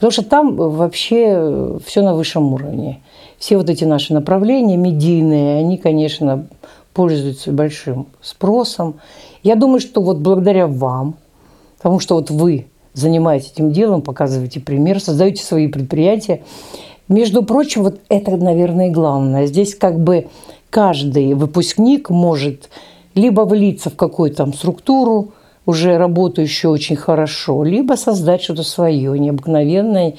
Потому 0.00 0.12
что 0.12 0.24
там 0.24 0.56
вообще 0.56 1.78
все 1.84 2.00
на 2.00 2.14
высшем 2.14 2.54
уровне. 2.54 3.02
Все 3.38 3.58
вот 3.58 3.68
эти 3.68 3.84
наши 3.84 4.14
направления 4.14 4.78
медийные, 4.78 5.58
они, 5.58 5.76
конечно, 5.76 6.46
пользуются 6.94 7.52
большим 7.52 8.06
спросом. 8.22 8.94
Я 9.42 9.56
думаю, 9.56 9.78
что 9.78 10.00
вот 10.00 10.16
благодаря 10.16 10.66
вам, 10.66 11.16
потому 11.76 12.00
что 12.00 12.14
вот 12.14 12.30
вы 12.30 12.68
занимаетесь 12.94 13.52
этим 13.52 13.72
делом, 13.72 14.00
показываете 14.00 14.58
пример, 14.60 15.00
создаете 15.00 15.44
свои 15.44 15.68
предприятия. 15.68 16.44
Между 17.08 17.42
прочим, 17.42 17.82
вот 17.82 18.00
это, 18.08 18.38
наверное, 18.38 18.90
главное. 18.90 19.44
Здесь 19.44 19.74
как 19.74 20.00
бы 20.00 20.28
каждый 20.70 21.34
выпускник 21.34 22.08
может 22.08 22.70
либо 23.14 23.42
влиться 23.42 23.90
в 23.90 23.96
какую-то 23.96 24.38
там 24.38 24.54
структуру, 24.54 25.32
уже 25.70 25.96
работающую 25.96 26.70
очень 26.70 26.96
хорошо, 26.96 27.64
либо 27.64 27.94
создать 27.94 28.42
что-то 28.42 28.62
свое, 28.62 29.18
необыкновенное, 29.18 30.14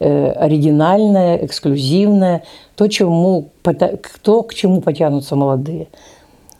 э, 0.00 0.30
оригинальное, 0.32 1.36
эксклюзивное, 1.44 2.42
то, 2.76 2.88
чему, 2.88 3.50
пота- 3.62 3.98
то, 4.22 4.42
к 4.42 4.54
чему 4.54 4.80
потянутся 4.80 5.36
молодые. 5.36 5.88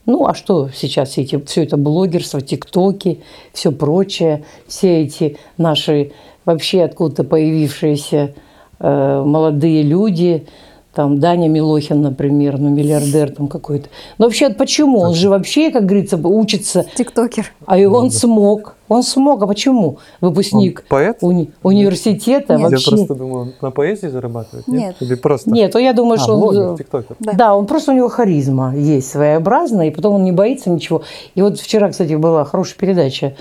Ну, 0.06 0.26
а 0.26 0.34
что 0.34 0.70
сейчас 0.74 1.10
все, 1.10 1.22
эти, 1.22 1.38
все 1.44 1.64
это 1.64 1.76
блогерство, 1.76 2.40
тиктоки, 2.40 3.20
все 3.52 3.72
прочее, 3.72 4.44
все 4.66 5.02
эти 5.02 5.36
наши 5.58 6.12
вообще 6.46 6.84
откуда-то 6.84 7.24
появившиеся 7.24 8.34
э, 8.78 9.22
молодые 9.26 9.82
люди, 9.82 10.46
там 10.98 11.20
Даня 11.20 11.48
Милохин, 11.48 12.02
например, 12.02 12.58
ну, 12.58 12.70
миллиардер 12.70 13.30
там 13.30 13.46
какой-то. 13.46 13.88
Но 14.18 14.24
вообще 14.24 14.50
почему? 14.50 14.98
Он 14.98 15.14
же 15.14 15.28
вообще, 15.28 15.70
как 15.70 15.86
говорится, 15.86 16.16
учится 16.16 16.84
Тиктокер. 16.96 17.52
а 17.66 17.78
и 17.78 17.84
он 17.84 18.10
смог. 18.10 18.74
Он 18.88 19.04
смог. 19.04 19.40
А 19.40 19.46
почему? 19.46 19.98
Выпускник 20.20 20.80
Он 20.80 20.84
поэт? 20.88 21.18
уни- 21.22 21.50
университета 21.62 22.54
Нет. 22.54 22.62
Я 22.62 22.68
вообще... 22.70 22.90
просто 22.90 23.14
думал, 23.14 23.36
он 23.36 23.52
на 23.62 23.70
поэзии 23.70 24.08
зарабатывает? 24.08 24.66
Нет. 24.66 24.96
Или 24.98 25.14
просто? 25.14 25.50
Нет, 25.50 25.70
то 25.70 25.78
я 25.78 25.92
думаю, 25.92 26.14
А, 26.18 26.18
что 26.24 26.34
он... 26.34 26.40
блогер, 26.40 26.76
тиктокер. 26.76 27.14
Да. 27.20 27.32
Да. 27.34 27.54
он 27.54 27.66
просто 27.68 27.92
у 27.92 27.94
него 27.94 28.08
харизма 28.08 28.74
есть 28.74 29.08
своеобразная, 29.08 29.86
и 29.86 29.90
потом 29.92 30.16
он 30.16 30.24
не 30.24 30.32
боится 30.32 30.68
ничего. 30.68 31.02
И 31.36 31.42
вот 31.42 31.60
вчера, 31.60 31.90
кстати, 31.90 32.14
была 32.14 32.44
хорошая 32.44 32.76
передача 32.76 33.36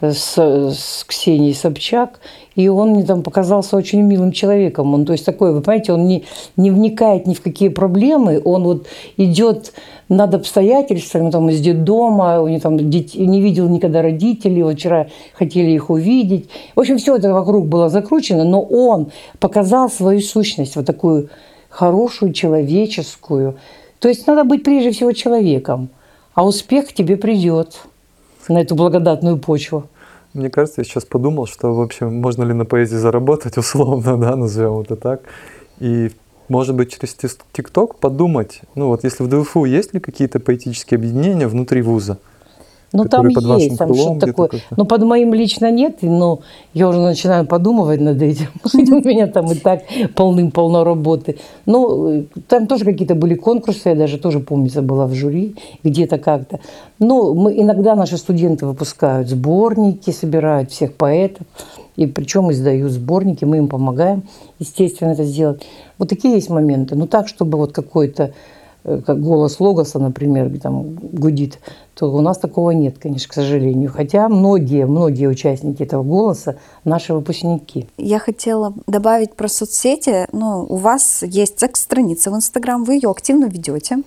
с, 0.00 0.36
с 0.36 1.04
Ксенией 1.04 1.54
Собчак, 1.54 2.20
и 2.56 2.68
он 2.68 2.90
мне 2.90 3.04
там 3.04 3.22
показался 3.22 3.76
очень 3.76 4.00
милым 4.02 4.32
человеком. 4.32 4.94
Он, 4.94 5.04
то 5.04 5.12
есть 5.12 5.24
такой, 5.24 5.52
вы 5.52 5.60
понимаете, 5.60 5.92
он 5.92 6.06
не, 6.06 6.24
не 6.56 6.70
вникает 6.70 7.26
ни 7.26 7.34
в 7.34 7.42
какие 7.42 7.68
проблемы, 7.68 8.40
он 8.44 8.64
вот 8.64 8.86
идет 9.16 9.72
над 10.08 10.34
обстоятельствами, 10.34 11.30
там 11.30 11.50
из 11.50 11.60
детдома, 11.60 12.40
у 12.40 12.48
него 12.48 12.60
там 12.60 12.76
дет- 12.76 13.14
не 13.14 13.40
видел 13.40 13.68
никогда 13.68 14.02
родителей, 14.02 14.62
вот 14.62 14.74
вчера 14.74 15.06
хотели 15.34 15.70
их 15.70 15.90
увидеть. 15.90 16.48
В 16.74 16.80
общем, 16.80 16.98
все 16.98 17.16
это 17.16 17.32
вокруг 17.32 17.66
было 17.68 17.88
закручено, 17.88 18.44
но 18.44 18.60
он 18.60 19.12
показал 19.38 19.88
свою 19.88 20.20
сущность, 20.20 20.76
вот 20.76 20.86
такую 20.86 21.28
хорошую, 21.68 22.32
человеческую. 22.32 23.56
То 24.00 24.08
есть 24.08 24.26
надо 24.26 24.44
быть 24.44 24.64
прежде 24.64 24.90
всего 24.90 25.12
человеком, 25.12 25.90
а 26.34 26.44
успех 26.44 26.88
к 26.88 26.92
тебе 26.92 27.16
придет 27.16 27.82
на 28.50 28.58
эту 28.58 28.74
благодатную 28.74 29.38
почву. 29.38 29.84
Мне 30.34 30.50
кажется, 30.50 30.80
я 30.80 30.84
сейчас 30.84 31.04
подумал, 31.04 31.46
что 31.46 31.74
вообще 31.74 32.06
можно 32.06 32.44
ли 32.44 32.52
на 32.52 32.64
поэзии 32.64 32.96
заработать, 32.96 33.56
условно, 33.58 34.16
да, 34.16 34.36
назовем 34.36 34.80
это 34.80 34.96
так. 34.96 35.22
И, 35.80 36.10
может 36.48 36.76
быть, 36.76 36.92
через 36.92 37.16
ТикТок 37.52 37.96
подумать, 37.96 38.60
ну 38.74 38.88
вот 38.88 39.04
если 39.04 39.24
в 39.24 39.28
ДФУ 39.28 39.64
есть 39.64 39.94
ли 39.94 40.00
какие-то 40.00 40.38
поэтические 40.38 40.98
объединения 40.98 41.48
внутри 41.48 41.82
вуза? 41.82 42.18
Ну, 42.92 43.04
там 43.04 43.32
под 43.32 43.44
есть, 43.60 43.78
там 43.78 43.94
что-то 43.94 44.26
такое. 44.26 44.50
Но 44.76 44.84
под 44.84 45.02
моим 45.04 45.32
лично 45.32 45.70
нет, 45.70 45.98
но 46.02 46.40
я 46.74 46.88
уже 46.88 46.98
начинаю 46.98 47.46
подумывать 47.46 48.00
над 48.00 48.20
этим. 48.20 48.48
У 48.74 49.08
меня 49.08 49.28
там 49.28 49.50
и 49.52 49.54
так 49.54 49.82
полным-полно 50.16 50.82
работы. 50.82 51.38
Ну, 51.66 52.26
там 52.48 52.66
тоже 52.66 52.84
какие-то 52.84 53.14
были 53.14 53.34
конкурсы, 53.34 53.90
я 53.90 53.94
даже 53.94 54.18
тоже, 54.18 54.40
помнится, 54.40 54.82
была 54.82 55.06
в 55.06 55.14
жюри 55.14 55.54
где-то 55.84 56.18
как-то. 56.18 56.58
Ну, 56.98 57.34
мы, 57.34 57.60
иногда 57.60 57.94
наши 57.94 58.16
студенты 58.16 58.66
выпускают 58.66 59.28
сборники, 59.28 60.10
собирают 60.10 60.72
всех 60.72 60.94
поэтов, 60.94 61.46
и 61.94 62.06
причем 62.06 62.50
издают 62.50 62.90
сборники, 62.90 63.44
мы 63.44 63.58
им 63.58 63.68
помогаем, 63.68 64.24
естественно, 64.58 65.10
это 65.10 65.24
сделать. 65.24 65.62
Вот 65.98 66.08
такие 66.08 66.34
есть 66.34 66.50
моменты. 66.50 66.96
Ну, 66.96 67.06
так, 67.06 67.28
чтобы 67.28 67.56
вот 67.56 67.72
какой-то 67.72 68.22
э, 68.24 68.32
как 68.82 69.20
голос 69.20 69.60
Логоса, 69.60 69.98
например, 69.98 70.50
там 70.60 70.94
гудит, 70.94 71.58
то 71.94 72.10
у 72.10 72.20
нас 72.20 72.38
такого 72.38 72.70
нет, 72.70 72.98
конечно, 72.98 73.28
к 73.28 73.34
сожалению. 73.34 73.90
Хотя 73.92 74.28
многие, 74.28 74.86
многие 74.86 75.26
участники 75.26 75.82
этого 75.82 76.02
голоса 76.02 76.56
наши 76.84 77.12
выпускники. 77.12 77.88
Я 77.98 78.18
хотела 78.18 78.72
добавить 78.86 79.34
про 79.34 79.48
соцсети. 79.48 80.26
Ну, 80.32 80.64
у 80.68 80.76
вас 80.76 81.22
есть 81.22 81.58
секс-страница 81.58 82.30
в 82.30 82.36
Инстаграм, 82.36 82.84
вы 82.84 82.94
ее 82.94 83.10
активно 83.10 83.46
ведете. 83.46 83.98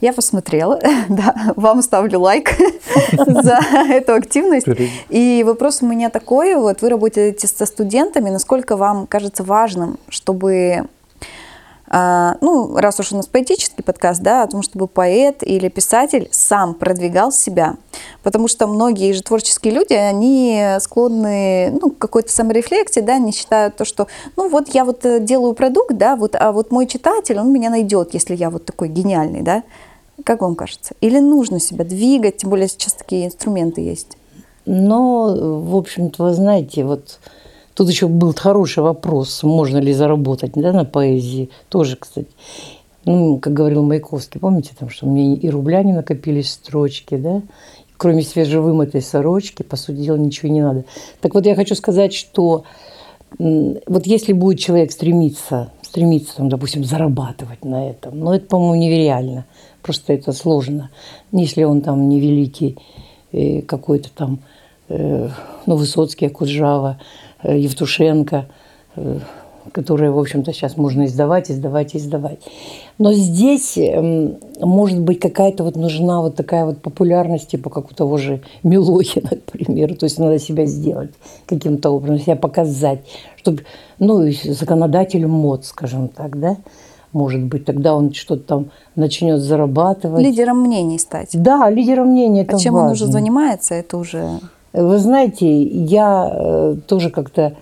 Я 0.00 0.12
посмотрела, 0.12 0.78
да, 1.08 1.34
вам 1.56 1.82
ставлю 1.82 2.20
лайк 2.20 2.56
за 3.12 3.58
эту 3.88 4.14
активность. 4.14 4.66
И 5.08 5.42
вопрос 5.46 5.82
у 5.82 5.86
меня 5.86 6.10
такой, 6.10 6.54
вот 6.56 6.82
вы 6.82 6.88
работаете 6.88 7.46
со 7.46 7.66
студентами, 7.66 8.30
насколько 8.30 8.76
вам 8.76 9.06
кажется 9.06 9.42
важным, 9.42 9.98
чтобы 10.08 10.86
ну, 11.90 12.76
раз 12.76 12.98
уж 12.98 13.12
у 13.12 13.16
нас 13.16 13.26
поэтический 13.26 13.82
подкаст, 13.82 14.20
да, 14.20 14.42
о 14.42 14.46
том, 14.48 14.62
чтобы 14.62 14.88
поэт 14.88 15.42
или 15.42 15.68
писатель 15.68 16.28
сам 16.32 16.74
продвигал 16.74 17.30
себя. 17.30 17.76
Потому 18.22 18.48
что 18.48 18.66
многие 18.66 19.12
же 19.12 19.22
творческие 19.22 19.72
люди, 19.72 19.92
они 19.92 20.76
склонны 20.80 21.70
ну, 21.80 21.90
к 21.90 21.98
какой-то 21.98 22.32
саморефлексии, 22.32 23.00
да, 23.00 23.14
они 23.14 23.32
считают 23.32 23.76
то, 23.76 23.84
что, 23.84 24.08
ну, 24.36 24.48
вот 24.48 24.68
я 24.74 24.84
вот 24.84 25.04
э, 25.04 25.20
делаю 25.20 25.54
продукт, 25.54 25.96
да, 25.96 26.16
вот, 26.16 26.34
а 26.34 26.52
вот 26.52 26.72
мой 26.72 26.86
читатель, 26.86 27.38
он 27.38 27.52
меня 27.52 27.70
найдет, 27.70 28.14
если 28.14 28.34
я 28.34 28.50
вот 28.50 28.64
такой 28.64 28.88
гениальный, 28.88 29.42
да. 29.42 29.62
Как 30.24 30.40
вам 30.40 30.56
кажется? 30.56 30.94
Или 31.00 31.18
нужно 31.18 31.60
себя 31.60 31.84
двигать, 31.84 32.38
тем 32.38 32.50
более 32.50 32.68
сейчас 32.68 32.94
такие 32.94 33.26
инструменты 33.26 33.80
есть? 33.80 34.16
Но, 34.64 35.60
в 35.60 35.76
общем-то, 35.76 36.24
вы 36.24 36.34
знаете, 36.34 36.84
вот 36.84 37.20
Тут 37.76 37.90
еще 37.90 38.08
был 38.08 38.32
хороший 38.34 38.82
вопрос, 38.82 39.42
можно 39.42 39.76
ли 39.76 39.92
заработать 39.92 40.52
да, 40.54 40.72
на 40.72 40.86
поэзии. 40.86 41.50
Тоже, 41.68 41.96
кстати. 41.96 42.30
Ну, 43.04 43.38
как 43.38 43.52
говорил 43.52 43.84
Маяковский, 43.84 44.40
помните, 44.40 44.72
там, 44.76 44.88
что 44.88 45.06
мне 45.06 45.34
и 45.34 45.50
рубля 45.50 45.82
не 45.82 45.92
накопились 45.92 46.52
строчки, 46.52 47.16
да? 47.16 47.42
Кроме 47.98 48.22
свежевымытой 48.22 49.02
сорочки, 49.02 49.62
по 49.62 49.76
сути 49.76 49.98
дела, 49.98 50.16
ничего 50.16 50.50
не 50.50 50.62
надо. 50.62 50.84
Так 51.20 51.34
вот, 51.34 51.44
я 51.44 51.54
хочу 51.54 51.74
сказать, 51.74 52.14
что 52.14 52.64
вот 53.38 54.06
если 54.06 54.32
будет 54.32 54.58
человек 54.58 54.90
стремиться, 54.90 55.70
стремиться, 55.82 56.36
там, 56.36 56.48
допустим, 56.48 56.82
зарабатывать 56.82 57.62
на 57.62 57.90
этом, 57.90 58.18
но 58.18 58.34
это, 58.34 58.46
по-моему, 58.46 58.76
нереально. 58.76 59.44
Просто 59.82 60.14
это 60.14 60.32
сложно. 60.32 60.90
Если 61.30 61.62
он 61.62 61.82
там 61.82 62.08
не 62.08 62.20
великий 62.20 62.78
э, 63.32 63.60
какой-то 63.60 64.08
там, 64.14 64.38
э, 64.88 65.28
ну, 65.66 65.76
Высоцкий, 65.76 66.26
Акуджава, 66.26 66.98
Евтушенко, 67.42 68.46
э, 68.96 69.18
которые, 69.72 70.10
в 70.10 70.18
общем-то, 70.18 70.52
сейчас 70.52 70.76
можно 70.76 71.06
издавать, 71.06 71.50
издавать, 71.50 71.96
издавать. 71.96 72.38
Но 72.98 73.12
здесь, 73.12 73.76
эм, 73.76 74.36
может 74.60 75.00
быть, 75.00 75.20
какая-то 75.20 75.64
вот 75.64 75.76
нужна 75.76 76.20
вот 76.20 76.36
такая 76.36 76.64
вот 76.64 76.80
популярность, 76.80 77.48
типа 77.48 77.70
как 77.70 77.90
у 77.90 77.94
того 77.94 78.16
же 78.16 78.42
Милохина, 78.62 79.28
к 79.46 79.52
примеру. 79.52 79.94
То 79.96 80.06
есть 80.06 80.18
надо 80.18 80.38
себя 80.38 80.66
сделать 80.66 81.10
каким-то 81.46 81.90
образом, 81.90 82.18
себя 82.18 82.36
показать, 82.36 83.00
чтобы, 83.36 83.64
ну, 83.98 84.30
законодатель 84.44 85.26
мод, 85.26 85.64
скажем 85.64 86.08
так, 86.08 86.38
да, 86.38 86.56
может 87.12 87.42
быть, 87.42 87.64
тогда 87.64 87.94
он 87.94 88.12
что-то 88.12 88.42
там 88.42 88.70
начнет 88.94 89.40
зарабатывать. 89.40 90.22
Лидером 90.22 90.60
мнений 90.60 90.98
стать. 90.98 91.30
Да, 91.32 91.70
лидером 91.70 92.08
мнений 92.08 92.42
это 92.42 92.56
а 92.56 92.58
чем 92.58 92.74
важно. 92.74 92.88
он 92.88 92.92
уже 92.92 93.06
занимается, 93.06 93.74
это 93.74 93.96
уже 93.96 94.40
вы 94.82 94.98
знаете, 94.98 95.62
я 95.62 96.30
э, 96.32 96.76
тоже 96.86 97.10
как-то... 97.10 97.54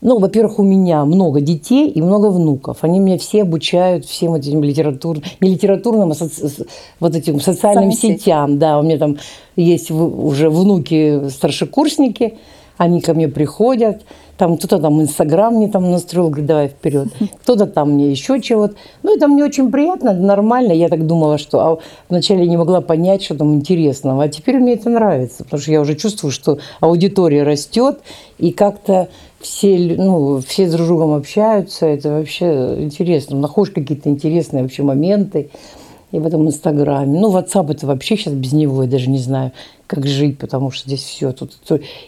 Ну, 0.00 0.18
во-первых, 0.20 0.60
у 0.60 0.62
меня 0.62 1.04
много 1.04 1.40
детей 1.40 1.90
и 1.90 2.00
много 2.00 2.30
внуков. 2.30 2.78
Они 2.82 3.00
меня 3.00 3.18
все 3.18 3.42
обучают 3.42 4.04
всем 4.04 4.34
этим 4.34 4.62
литературным, 4.62 5.24
не 5.40 5.50
литературным, 5.50 6.12
а 6.12 6.14
соци, 6.14 6.66
вот 7.00 7.16
этим 7.16 7.40
социальным 7.40 7.90
Соцсети. 7.90 8.20
сетям. 8.20 8.58
Да, 8.58 8.78
у 8.78 8.82
меня 8.82 8.96
там 8.98 9.16
есть 9.56 9.90
уже 9.90 10.50
внуки-старшекурсники, 10.50 12.38
они 12.76 13.00
ко 13.00 13.12
мне 13.12 13.26
приходят, 13.26 14.02
там 14.38 14.56
кто-то 14.56 14.78
там 14.78 15.02
Инстаграм 15.02 15.52
мне 15.52 15.68
там 15.68 15.90
настроил, 15.90 16.28
говорит, 16.28 16.46
давай 16.46 16.68
вперед. 16.68 17.08
Кто-то 17.42 17.66
там 17.66 17.90
мне 17.90 18.10
еще 18.10 18.40
чего-то. 18.40 18.74
Ну, 19.02 19.16
это 19.16 19.26
мне 19.26 19.44
очень 19.44 19.70
приятно, 19.70 20.12
нормально. 20.12 20.72
Я 20.72 20.88
так 20.88 21.06
думала, 21.06 21.38
что 21.38 21.58
а 21.58 21.78
вначале 22.08 22.46
не 22.46 22.56
могла 22.56 22.80
понять, 22.80 23.22
что 23.22 23.36
там 23.36 23.54
интересного. 23.54 24.22
А 24.22 24.28
теперь 24.28 24.58
мне 24.58 24.74
это 24.74 24.88
нравится, 24.90 25.42
потому 25.42 25.60
что 25.60 25.72
я 25.72 25.80
уже 25.80 25.96
чувствую, 25.96 26.30
что 26.30 26.58
аудитория 26.80 27.42
растет, 27.42 27.98
и 28.38 28.52
как-то 28.52 29.08
все, 29.40 29.76
ну, 29.96 30.40
все 30.40 30.68
с 30.68 30.72
друг 30.72 30.86
другом 30.86 31.14
общаются. 31.14 31.86
Это 31.86 32.10
вообще 32.10 32.76
интересно. 32.78 33.36
Находишь 33.38 33.74
какие-то 33.74 34.08
интересные 34.08 34.62
вообще 34.62 34.84
моменты 34.84 35.50
и 36.12 36.18
в 36.18 36.26
этом 36.26 36.46
Инстаграме. 36.46 37.18
Ну, 37.18 37.30
WhatsApp 37.30 37.70
это 37.70 37.86
вообще 37.86 38.16
сейчас 38.16 38.32
без 38.34 38.52
него, 38.52 38.82
я 38.82 38.88
даже 38.88 39.10
не 39.10 39.18
знаю, 39.18 39.52
как 39.86 40.06
жить, 40.06 40.38
потому 40.38 40.70
что 40.70 40.88
здесь 40.88 41.02
все 41.02 41.32
тут 41.32 41.52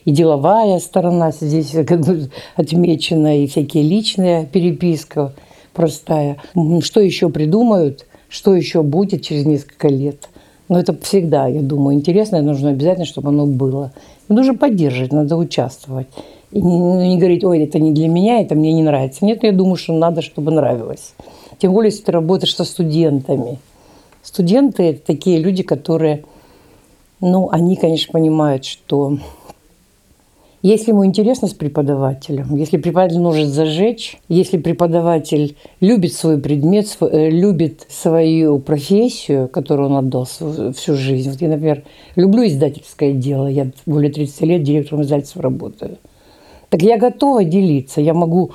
и 0.04 0.10
деловая 0.10 0.78
сторона 0.78 1.32
здесь 1.32 1.70
как 1.86 2.00
бы 2.06 2.30
отмечена, 2.56 3.42
и 3.42 3.46
всякие 3.46 3.82
личные 3.82 4.46
переписка 4.46 5.32
простая. 5.74 6.38
Что 6.82 7.00
еще 7.00 7.28
придумают, 7.28 8.06
что 8.28 8.54
еще 8.54 8.82
будет 8.82 9.22
через 9.22 9.44
несколько 9.44 9.88
лет. 9.88 10.28
Но 10.68 10.78
это 10.78 10.96
всегда, 11.02 11.48
я 11.48 11.62
думаю, 11.62 11.96
интересно, 11.96 12.36
и 12.36 12.42
нужно 12.42 12.70
обязательно, 12.70 13.04
чтобы 13.04 13.30
оно 13.30 13.44
было. 13.46 13.92
И 14.28 14.32
нужно 14.32 14.54
поддерживать, 14.54 15.12
надо 15.12 15.36
участвовать. 15.36 16.06
И 16.52 16.62
не, 16.62 16.78
ну, 16.78 17.02
не 17.02 17.18
говорить, 17.18 17.42
ой, 17.44 17.62
это 17.62 17.80
не 17.80 17.92
для 17.92 18.08
меня, 18.08 18.40
это 18.40 18.54
мне 18.54 18.72
не 18.72 18.84
нравится. 18.84 19.24
Нет, 19.24 19.42
я 19.42 19.52
думаю, 19.52 19.76
что 19.76 19.92
надо, 19.92 20.22
чтобы 20.22 20.52
нравилось. 20.52 21.14
Тем 21.58 21.72
более, 21.72 21.90
если 21.90 22.04
ты 22.04 22.12
работаешь 22.12 22.54
со 22.54 22.64
студентами– 22.64 23.58
Студенты– 24.22 25.00
такие 25.06 25.38
люди, 25.38 25.62
которые, 25.62 26.24
ну, 27.20 27.48
они, 27.50 27.76
конечно, 27.76 28.12
понимают, 28.12 28.64
что 28.64 29.18
если 30.62 30.90
ему 30.90 31.06
интересно 31.06 31.48
с 31.48 31.54
преподавателем, 31.54 32.54
если 32.54 32.76
преподаватель 32.76 33.18
может 33.18 33.48
зажечь, 33.48 34.18
если 34.28 34.58
преподаватель 34.58 35.56
любит 35.80 36.12
свой 36.12 36.38
предмет, 36.38 36.98
э, 37.00 37.30
любит 37.30 37.86
свою 37.88 38.58
профессию, 38.58 39.48
которую 39.48 39.88
он 39.88 39.96
отдал 39.96 40.26
всю 40.26 40.96
жизнь. 40.96 41.30
Вот 41.30 41.40
я, 41.40 41.48
например, 41.48 41.84
люблю 42.14 42.46
издательское 42.46 43.14
дело. 43.14 43.46
Я 43.46 43.70
более 43.86 44.12
30 44.12 44.42
лет 44.42 44.62
директором 44.62 45.00
издательства 45.02 45.40
работаю. 45.40 45.96
Так 46.68 46.82
я 46.82 46.98
готова 46.98 47.42
делиться. 47.42 48.02
Я 48.02 48.12
могу 48.12 48.52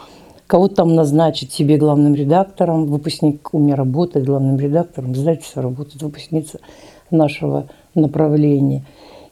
кого-то 0.48 0.76
там 0.76 0.96
назначить 0.96 1.52
себе 1.52 1.78
главным 1.78 2.16
редактором. 2.16 2.86
Выпускник 2.86 3.54
у 3.54 3.60
меня 3.60 3.76
работает 3.76 4.26
главным 4.26 4.58
редактором, 4.60 5.14
издательство 5.14 5.62
работает 5.62 6.02
выпускница 6.02 6.60
нашего 7.12 7.68
направления. 7.94 8.86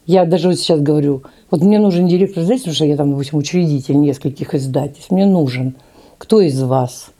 Я 0.05 0.25
даже 0.25 0.49
вот 0.49 0.57
сейчас 0.57 0.81
говорю, 0.81 1.23
вот 1.49 1.61
мне 1.61 1.79
нужен 1.79 2.07
директор 2.07 2.43
издательства, 2.43 2.71
потому 2.71 2.75
что 2.75 2.85
я 2.85 2.97
там, 2.97 3.11
допустим, 3.11 3.39
учредитель 3.39 3.99
нескольких 3.99 4.53
издательств. 4.53 5.11
Мне 5.11 5.25
нужен. 5.25 5.75
Кто 6.17 6.41
из 6.41 6.61
вас? 6.61 7.11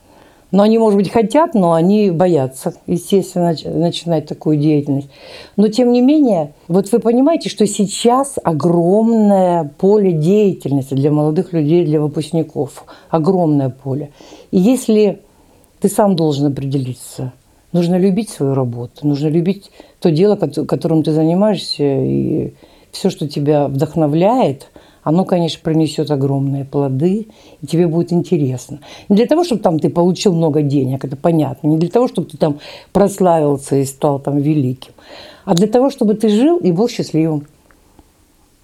Но 0.54 0.62
они, 0.62 0.78
может 0.78 0.98
быть, 0.98 1.10
хотят, 1.10 1.56
но 1.56 1.74
они 1.74 2.12
боятся, 2.12 2.76
естественно, 2.86 3.56
начинать 3.66 4.28
такую 4.28 4.58
деятельность. 4.58 5.10
Но, 5.58 5.68
тем 5.68 5.92
не 5.92 6.00
менее, 6.00 6.54
вот 6.68 6.92
вы 6.92 7.00
понимаете, 7.00 7.50
что 7.50 7.66
сейчас 7.66 8.36
огромное 8.44 9.74
поле 9.80 10.12
деятельности 10.12 10.94
для 10.94 11.12
молодых 11.12 11.54
людей, 11.54 11.84
для 11.86 12.00
выпускников. 12.00 12.86
Огромное 13.10 13.70
поле. 13.70 14.12
И 14.52 14.60
если 14.60 15.22
ты 15.82 15.90
сам 15.90 16.16
должен 16.16 16.46
определиться, 16.46 17.34
нужно 17.72 17.96
любить 17.96 18.30
свою 18.30 18.54
работу, 18.54 19.08
нужно 19.08 19.30
любить 19.30 19.72
то 20.00 20.12
дело, 20.12 20.36
которым 20.36 21.02
ты 21.02 21.14
занимаешься, 21.14 21.84
и 21.84 22.54
все, 22.92 23.10
что 23.10 23.28
тебя 23.28 23.68
вдохновляет– 23.68 24.68
оно, 25.04 25.26
конечно, 25.26 25.60
принесет 25.64 26.12
огромные 26.12 26.66
плоды, 26.66 27.28
и 27.62 27.68
тебе 27.68 27.88
будет 27.88 28.14
интересно. 28.14 28.80
Не 29.10 29.18
для 29.18 29.26
того, 29.26 29.44
чтобы 29.44 29.62
там 29.62 29.80
ты 29.80 29.90
получил 29.90 30.34
много 30.34 30.62
денег, 30.62 31.06
это 31.06 31.16
понятно, 31.16 31.68
не 31.68 31.78
для 31.78 31.90
того, 31.90 32.08
чтобы 32.08 32.28
ты 32.30 32.38
там 32.38 32.60
прославился 32.92 33.76
и 33.76 33.86
стал 33.86 34.20
там 34.20 34.38
великим, 34.38 34.94
а 35.46 35.54
для 35.54 35.68
того, 35.68 35.90
чтобы 35.90 36.14
ты 36.16 36.30
жил 36.30 36.58
и 36.58 36.72
был 36.72 36.88
счастливым. 36.88 37.46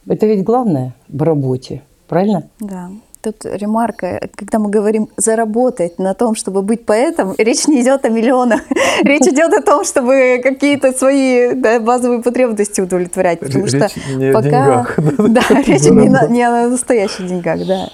Это 0.08 0.25
ведь 0.25 0.43
главное 0.43 0.95
в 1.08 1.21
работе, 1.21 1.84
правильно? 2.08 2.49
Да. 2.60 2.89
Тут 3.22 3.44
ремарка, 3.44 4.30
когда 4.36 4.60
мы 4.60 4.70
говорим 4.70 5.10
заработать 5.18 6.00
на 6.00 6.14
том, 6.14 6.36
чтобы 6.36 6.62
быть 6.62 6.86
поэтом, 6.86 7.36
речь 7.38 7.68
не 7.68 7.82
идет 7.82 8.06
о 8.06 8.10
миллионах. 8.10 8.62
Речь 9.04 9.28
идет 9.28 9.54
о 9.54 9.62
том, 9.62 9.84
чтобы 9.84 10.40
какие-то 10.42 10.94
свои 10.94 11.54
да, 11.54 11.82
базовые 11.82 12.22
потребности 12.22 12.80
удовлетворять. 12.80 13.42
Потому 13.42 13.66
речь 13.66 13.76
что 13.76 13.90
не 14.16 14.32
пока... 14.32 14.48
о 14.48 14.52
деньгах. 14.52 15.00
Да, 15.30 15.42
речь 15.68 15.84
не, 15.84 16.08
на, 16.08 16.28
не 16.28 16.44
о 16.44 16.70
настоящих 16.70 17.28
деньгах, 17.28 17.68
да. 17.68 17.90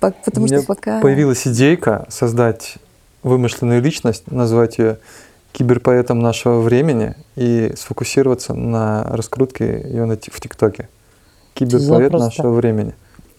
Потому 0.00 0.46
что 0.48 0.62
пока... 0.64 1.00
Появилась 1.00 1.46
идейка 1.48 2.04
создать 2.10 2.74
вымышленную 3.22 3.80
личность, 3.80 4.30
назвать 4.30 4.76
ее 4.76 4.98
киберпоэтом 5.52 6.18
нашего 6.18 6.60
времени 6.60 7.14
и 7.36 7.72
сфокусироваться 7.78 8.52
на 8.52 9.04
раскрутке 9.04 9.82
ее 9.84 10.04
в 10.04 10.40
ТикТоке. 10.40 10.90
Киберпоэт 11.54 12.12
нашего 12.12 12.52
времени. 12.52 12.94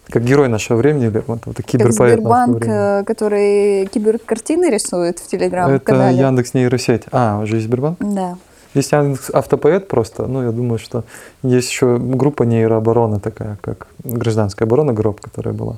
Как 0.09 0.23
герой 0.23 0.47
нашего 0.49 0.77
времени, 0.77 1.07
или 1.07 1.23
вот, 1.25 1.45
вот 1.45 1.55
Как 1.57 1.65
киберпоэт 1.65 1.97
нашего 1.97 2.07
Сбербанк, 2.17 2.57
времени. 2.57 3.01
э, 3.01 3.03
который 3.05 3.85
киберкартины 3.87 4.69
рисует 4.69 5.19
в 5.19 5.21
Это 5.23 5.29
Телеграм-канале. 5.31 6.17
Яндекс 6.17 6.53
нейросеть. 6.53 7.03
А, 7.11 7.39
уже 7.41 7.55
есть 7.55 7.67
Сбербанк? 7.67 7.97
Да. 7.99 8.37
Есть 8.73 8.91
Яндекс 8.91 9.29
Автопоэт 9.29 9.87
просто, 9.87 10.25
ну, 10.25 10.43
я 10.43 10.51
думаю, 10.51 10.79
что 10.79 11.03
есть 11.43 11.69
еще 11.69 11.97
группа 11.97 12.43
нейрообороны 12.43 13.19
такая, 13.19 13.57
как 13.61 13.87
гражданская 14.03 14.67
оборона, 14.67 14.93
гроб, 14.93 15.21
которая 15.21 15.53
была. 15.53 15.77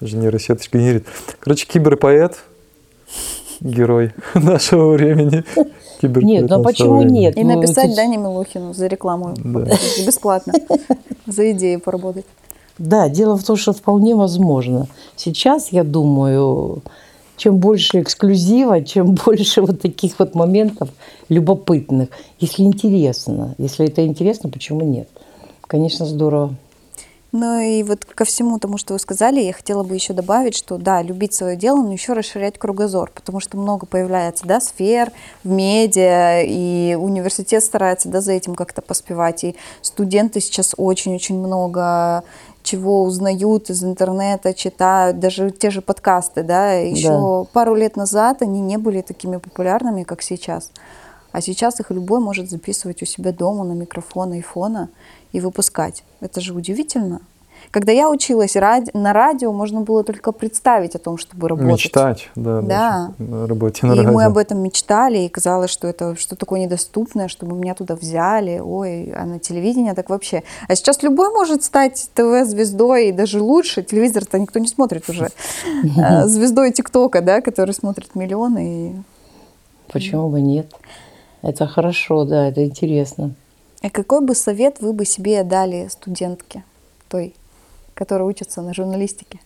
Даже 0.00 0.16
нейросеточка 0.16 0.78
генерит. 0.78 1.06
Короче, 1.40 1.66
киберпоэт, 1.66 2.38
герой 3.60 4.12
нашего 4.34 4.92
времени. 4.92 5.42
Нет, 6.00 6.48
ну 6.48 6.60
а 6.60 6.62
почему 6.62 7.02
нет? 7.02 7.36
И 7.36 7.42
Ну, 7.42 7.56
написать 7.56 7.96
Дане 7.96 8.18
Милохину 8.18 8.72
за 8.72 8.86
рекламу. 8.86 9.34
Бесплатно. 10.06 10.52
За 11.26 11.50
идею 11.50 11.80
поработать. 11.80 12.24
Да, 12.78 13.08
дело 13.08 13.36
в 13.36 13.44
том, 13.44 13.56
что 13.56 13.72
вполне 13.72 14.14
возможно. 14.14 14.86
Сейчас, 15.16 15.68
я 15.72 15.82
думаю, 15.84 16.82
чем 17.36 17.58
больше 17.58 18.00
эксклюзива, 18.02 18.84
чем 18.84 19.14
больше 19.14 19.62
вот 19.62 19.80
таких 19.80 20.18
вот 20.18 20.34
моментов 20.34 20.90
любопытных. 21.28 22.08
Если 22.38 22.62
интересно, 22.62 23.54
если 23.58 23.86
это 23.86 24.04
интересно, 24.06 24.48
почему 24.50 24.82
нет? 24.82 25.08
Конечно, 25.62 26.06
здорово. 26.06 26.54
Ну 27.30 27.60
и 27.60 27.82
вот 27.82 28.06
ко 28.06 28.24
всему 28.24 28.58
тому, 28.58 28.78
что 28.78 28.94
вы 28.94 28.98
сказали, 28.98 29.42
я 29.42 29.52
хотела 29.52 29.82
бы 29.82 29.94
еще 29.94 30.14
добавить, 30.14 30.56
что 30.56 30.78
да, 30.78 31.02
любить 31.02 31.34
свое 31.34 31.56
дело, 31.56 31.82
но 31.82 31.92
еще 31.92 32.14
расширять 32.14 32.58
кругозор, 32.58 33.12
потому 33.14 33.38
что 33.40 33.58
много 33.58 33.84
появляется, 33.84 34.46
да, 34.46 34.60
сфер 34.60 35.12
в 35.44 35.50
медиа, 35.50 36.40
и 36.42 36.96
университет 36.98 37.62
старается, 37.62 38.08
да, 38.08 38.22
за 38.22 38.32
этим 38.32 38.54
как-то 38.54 38.80
поспевать, 38.80 39.44
и 39.44 39.56
студенты 39.82 40.40
сейчас 40.40 40.74
очень-очень 40.78 41.38
много 41.38 42.24
чего 42.68 43.02
узнают 43.02 43.70
из 43.70 43.82
интернета, 43.82 44.52
читают, 44.52 45.18
даже 45.20 45.50
те 45.50 45.70
же 45.70 45.80
подкасты, 45.80 46.42
да, 46.42 46.74
еще 46.74 47.46
пару 47.52 47.74
лет 47.74 47.96
назад 47.96 48.42
они 48.42 48.60
не 48.60 48.76
были 48.76 49.00
такими 49.00 49.38
популярными, 49.38 50.02
как 50.02 50.20
сейчас. 50.20 50.70
А 51.32 51.40
сейчас 51.40 51.80
их 51.80 51.90
любой 51.90 52.20
может 52.20 52.50
записывать 52.50 53.02
у 53.02 53.06
себя 53.06 53.32
дома 53.32 53.64
на 53.64 53.72
микрофон 53.72 54.32
айфона 54.32 54.90
и 55.32 55.40
выпускать. 55.40 56.04
Это 56.20 56.40
же 56.42 56.52
удивительно. 56.54 57.20
Когда 57.70 57.92
я 57.92 58.08
училась 58.08 58.56
ради- 58.56 58.90
на 58.94 59.12
радио, 59.12 59.52
можно 59.52 59.82
было 59.82 60.02
только 60.04 60.32
представить 60.32 60.94
о 60.94 60.98
том, 60.98 61.18
чтобы 61.18 61.48
работать. 61.48 61.70
Мечтать, 61.72 62.28
да, 62.34 62.60
Да. 62.62 63.10
даже 63.18 63.30
на 63.30 63.46
работе 63.46 63.80
И 63.82 63.86
на 63.86 63.94
радио. 63.96 64.12
мы 64.12 64.24
об 64.24 64.38
этом 64.38 64.58
мечтали, 64.62 65.18
и 65.18 65.28
казалось, 65.28 65.70
что 65.70 65.86
это 65.86 66.16
что 66.16 66.34
такое 66.36 66.60
недоступное, 66.60 67.28
чтобы 67.28 67.54
меня 67.56 67.74
туда 67.74 67.94
взяли. 67.94 68.58
Ой, 68.64 69.12
а 69.12 69.24
на 69.26 69.38
телевидение 69.38 69.94
так 69.94 70.08
вообще. 70.10 70.42
А 70.68 70.74
сейчас 70.74 71.02
любой 71.02 71.28
может 71.30 71.62
стать 71.62 72.10
ТВ-звездой, 72.14 73.08
и 73.08 73.12
даже 73.12 73.42
лучше. 73.42 73.82
Телевизор-то 73.82 74.38
никто 74.38 74.58
не 74.58 74.68
смотрит 74.68 75.08
уже. 75.10 75.28
А, 76.02 76.26
Звездой 76.26 76.72
ТикТока, 76.72 77.20
да, 77.20 77.40
который 77.40 77.74
смотрит 77.74 78.14
миллионы. 78.14 78.88
и 78.88 78.92
Почему 79.92 80.28
бы 80.30 80.40
нет? 80.40 80.72
Это 81.42 81.66
хорошо, 81.66 82.24
да, 82.24 82.48
это 82.48 82.64
интересно. 82.64 83.34
А 83.82 83.90
какой 83.90 84.20
бы 84.20 84.34
совет 84.34 84.80
вы 84.80 84.92
бы 84.92 85.04
себе 85.04 85.44
дали 85.44 85.88
студентке, 85.90 86.64
той, 87.08 87.34
которая 87.98 88.28
учится 88.28 88.62
на 88.62 88.72
журналистике? 88.72 89.40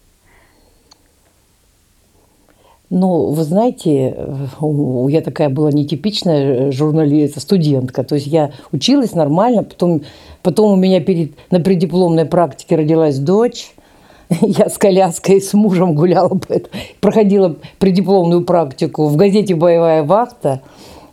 Ну, 2.90 3.30
вы 3.30 3.44
знаете, 3.44 4.14
э, 4.14 5.06
я 5.08 5.22
такая 5.22 5.48
была 5.48 5.72
нетипичная 5.72 6.70
журналист, 6.70 7.40
студентка. 7.40 8.04
То 8.04 8.16
есть 8.16 8.26
я 8.26 8.52
училась 8.70 9.14
нормально, 9.14 9.62
потом, 9.62 10.02
потом 10.42 10.72
у 10.72 10.76
меня 10.76 11.00
перед, 11.00 11.32
на 11.50 11.60
преддипломной 11.60 12.26
практике 12.26 12.76
родилась 12.76 13.18
дочь. 13.18 13.72
Я 14.42 14.68
с 14.68 14.76
коляской, 14.76 15.40
с 15.40 15.54
мужем 15.54 15.94
гуляла, 15.94 16.28
по 16.28 16.60
проходила 17.00 17.56
преддипломную 17.78 18.44
практику 18.44 19.06
в 19.06 19.16
газете 19.16 19.54
«Боевая 19.54 20.02
вахта». 20.02 20.60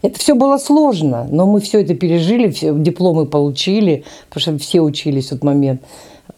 Это 0.02 0.20
все 0.20 0.36
было 0.36 0.58
сложно, 0.58 1.28
но 1.32 1.46
мы 1.46 1.62
все 1.62 1.82
это 1.82 1.94
пережили, 1.94 2.50
все 2.50 2.74
дипломы 2.74 3.26
получили, 3.26 4.04
потому 4.30 4.42
что 4.42 4.58
все 4.58 4.82
учились 4.82 5.28
в 5.28 5.30
тот 5.30 5.44
момент. 5.44 5.82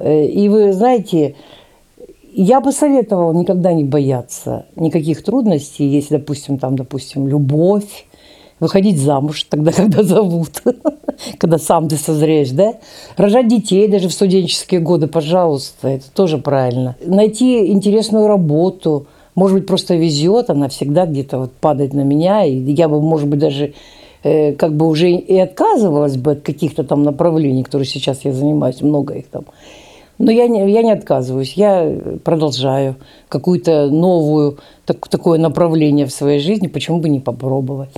Э, 0.02 0.26
И 0.26 0.50
вы 0.50 0.74
знаете, 0.74 1.36
я 2.34 2.62
бы 2.62 2.72
советовала 2.72 3.34
никогда 3.34 3.74
не 3.74 3.84
бояться 3.84 4.66
никаких 4.76 5.24
трудностей, 5.24 5.86
если, 5.86 6.18
допустим, 6.18 6.58
там, 6.58 6.76
допустим, 6.76 7.28
любовь, 7.28 8.06
выходить 8.60 9.00
замуж 9.00 9.44
тогда, 9.44 9.72
когда 9.76 10.04
зовут, 10.04 10.64
когда 11.38 11.58
сам 11.58 11.88
ты 11.88 11.98
созреешь, 11.98 12.52
да? 12.52 12.76
Рожать 13.18 13.48
детей 13.48 13.88
даже 13.88 14.08
в 14.08 14.14
студенческие 14.14 14.80
годы, 14.80 15.08
пожалуйста, 15.08 15.90
это 15.90 16.10
тоже 16.12 16.38
правильно. 16.38 16.96
Найти 17.06 17.68
интересную 17.72 18.28
работу, 18.28 19.08
может 19.36 19.58
быть, 19.58 19.68
просто 19.68 19.96
везет, 19.96 20.50
она 20.50 20.68
всегда 20.70 21.06
где-то 21.06 21.40
вот 21.40 21.52
падает 21.54 21.94
на 21.94 22.02
меня, 22.02 22.46
и 22.46 22.56
я 22.56 22.88
бы, 22.88 23.02
может 23.02 23.28
быть, 23.28 23.40
даже 23.40 23.74
э, 24.24 24.54
как 24.54 24.76
бы 24.76 24.88
уже 24.88 25.12
и 25.12 25.38
отказывалась 25.38 26.18
бы 26.18 26.32
от 26.32 26.42
каких-то 26.42 26.84
там 26.84 27.04
направлений, 27.04 27.64
которые 27.64 27.88
сейчас 27.88 28.24
я 28.24 28.34
занимаюсь, 28.34 28.82
много 28.82 29.16
их 29.16 29.28
там. 29.28 29.46
Но 30.22 30.32
я 30.32 30.48
не, 30.48 30.72
я 30.72 30.84
не 30.84 30.92
отказываюсь, 30.92 31.54
я 31.54 31.98
продолжаю 32.24 32.96
какую-то 33.28 33.90
новую, 33.90 34.60
так- 34.86 35.08
такое 35.08 35.40
направление 35.40 36.06
в 36.06 36.12
своей 36.12 36.40
жизни, 36.40 36.68
почему 36.68 37.00
бы 37.00 37.10
не 37.10 37.20
попробовать. 37.20 37.90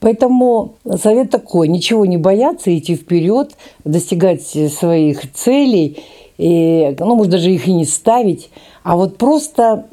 Поэтому 0.00 0.74
совет 0.96 1.30
такой, 1.30 1.68
ничего 1.68 2.06
не 2.06 2.16
бояться, 2.16 2.76
идти 2.76 2.96
вперед, 2.96 3.50
достигать 3.84 4.42
своих 4.42 5.30
целей, 5.34 5.98
и, 6.38 6.96
ну, 6.98 7.14
может, 7.14 7.32
даже 7.32 7.50
их 7.50 7.68
и 7.68 7.72
не 7.72 7.84
ставить, 7.84 8.50
а 8.82 8.96
вот 8.96 9.18
просто 9.18 9.84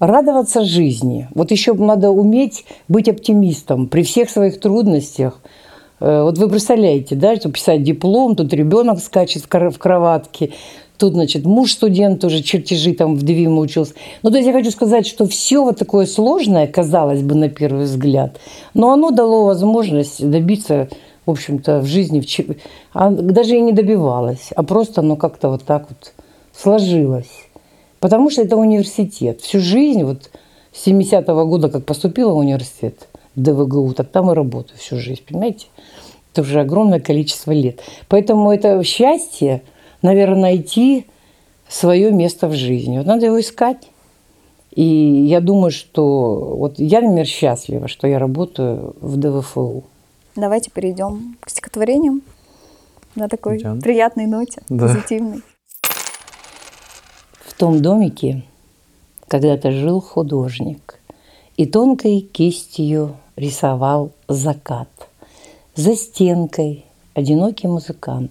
радоваться 0.00 0.64
жизни. 0.64 1.28
Вот 1.34 1.52
еще 1.52 1.74
надо 1.74 2.10
уметь 2.10 2.64
быть 2.88 3.08
оптимистом 3.08 3.86
при 3.86 4.02
всех 4.02 4.30
своих 4.30 4.58
трудностях. 4.58 5.40
Э, 6.00 6.22
Вот 6.22 6.38
вы 6.38 6.48
представляете, 6.48 7.16
да, 7.16 7.36
что 7.36 7.50
писать 7.50 7.82
диплом, 7.82 8.36
тут 8.36 8.52
ребенок 8.52 9.00
скачет 9.00 9.44
в 9.44 9.78
кроватке, 9.78 10.50
тут, 10.98 11.14
значит, 11.14 11.46
муж 11.46 11.72
студент 11.72 12.20
тоже 12.20 12.42
чертежи 12.42 12.92
там 12.92 13.16
в 13.16 13.22
ДВИМе 13.22 13.60
учился. 13.60 13.94
Ну, 14.22 14.30
то 14.30 14.36
есть 14.36 14.46
я 14.46 14.52
хочу 14.52 14.70
сказать, 14.70 15.06
что 15.06 15.26
все 15.26 15.64
вот 15.64 15.78
такое 15.78 16.06
сложное, 16.06 16.66
казалось 16.66 17.22
бы, 17.22 17.34
на 17.34 17.48
первый 17.48 17.84
взгляд, 17.84 18.38
но 18.74 18.92
оно 18.92 19.10
дало 19.10 19.46
возможность 19.46 20.28
добиться, 20.28 20.88
в 21.24 21.30
общем-то, 21.30 21.80
в 21.80 21.86
жизни, 21.86 22.22
а 22.92 23.10
даже 23.10 23.56
и 23.56 23.60
не 23.60 23.72
добивалась, 23.72 24.50
а 24.54 24.62
просто 24.62 25.00
оно 25.00 25.16
как-то 25.16 25.48
вот 25.50 25.62
так 25.62 25.86
вот 25.88 26.12
сложилось. 26.54 27.30
Потому 28.00 28.30
что 28.30 28.42
это 28.42 28.56
университет. 28.56 29.40
Всю 29.40 29.60
жизнь, 29.60 30.04
вот 30.04 30.30
с 30.72 30.86
70-го 30.86 31.46
года, 31.46 31.68
как 31.68 31.84
поступила 31.84 32.32
в 32.32 32.36
университет, 32.36 33.08
ДВГУ, 33.34 33.92
так 33.94 34.10
там 34.10 34.30
и 34.30 34.34
работаю 34.34 34.78
всю 34.78 34.96
жизнь, 34.96 35.22
понимаете? 35.28 35.66
Это 36.32 36.42
уже 36.42 36.60
огромное 36.60 37.00
количество 37.00 37.52
лет. 37.52 37.80
Поэтому 38.08 38.52
это 38.52 38.82
счастье, 38.84 39.62
наверное, 40.02 40.40
найти 40.42 41.06
свое 41.68 42.10
место 42.12 42.48
в 42.48 42.54
жизни. 42.54 42.98
Вот 42.98 43.06
надо 43.06 43.26
его 43.26 43.40
искать. 43.40 43.90
И 44.74 44.84
я 44.84 45.40
думаю, 45.40 45.70
что 45.70 46.54
вот 46.56 46.78
я, 46.78 47.00
например, 47.00 47.26
счастлива, 47.26 47.88
что 47.88 48.06
я 48.06 48.18
работаю 48.18 48.94
в 49.00 49.16
ДВФУ. 49.16 49.82
Давайте 50.36 50.70
перейдем 50.70 51.36
к 51.40 51.50
стихотворению 51.50 52.20
на 53.16 53.28
такой 53.28 53.58
Идем. 53.58 53.80
приятной 53.80 54.26
ноте, 54.26 54.62
Да. 54.68 54.86
позитивной. 54.86 55.42
В 57.44 57.54
том 57.54 57.82
домике 57.82 58.44
когда-то 59.26 59.72
жил 59.72 60.00
художник 60.00 61.00
и 61.56 61.66
тонкой 61.66 62.20
кистью 62.20 63.16
рисовал 63.34 64.12
закат. 64.28 64.88
За 65.74 65.96
стенкой 65.96 66.84
одинокий 67.14 67.66
музыкант 67.66 68.30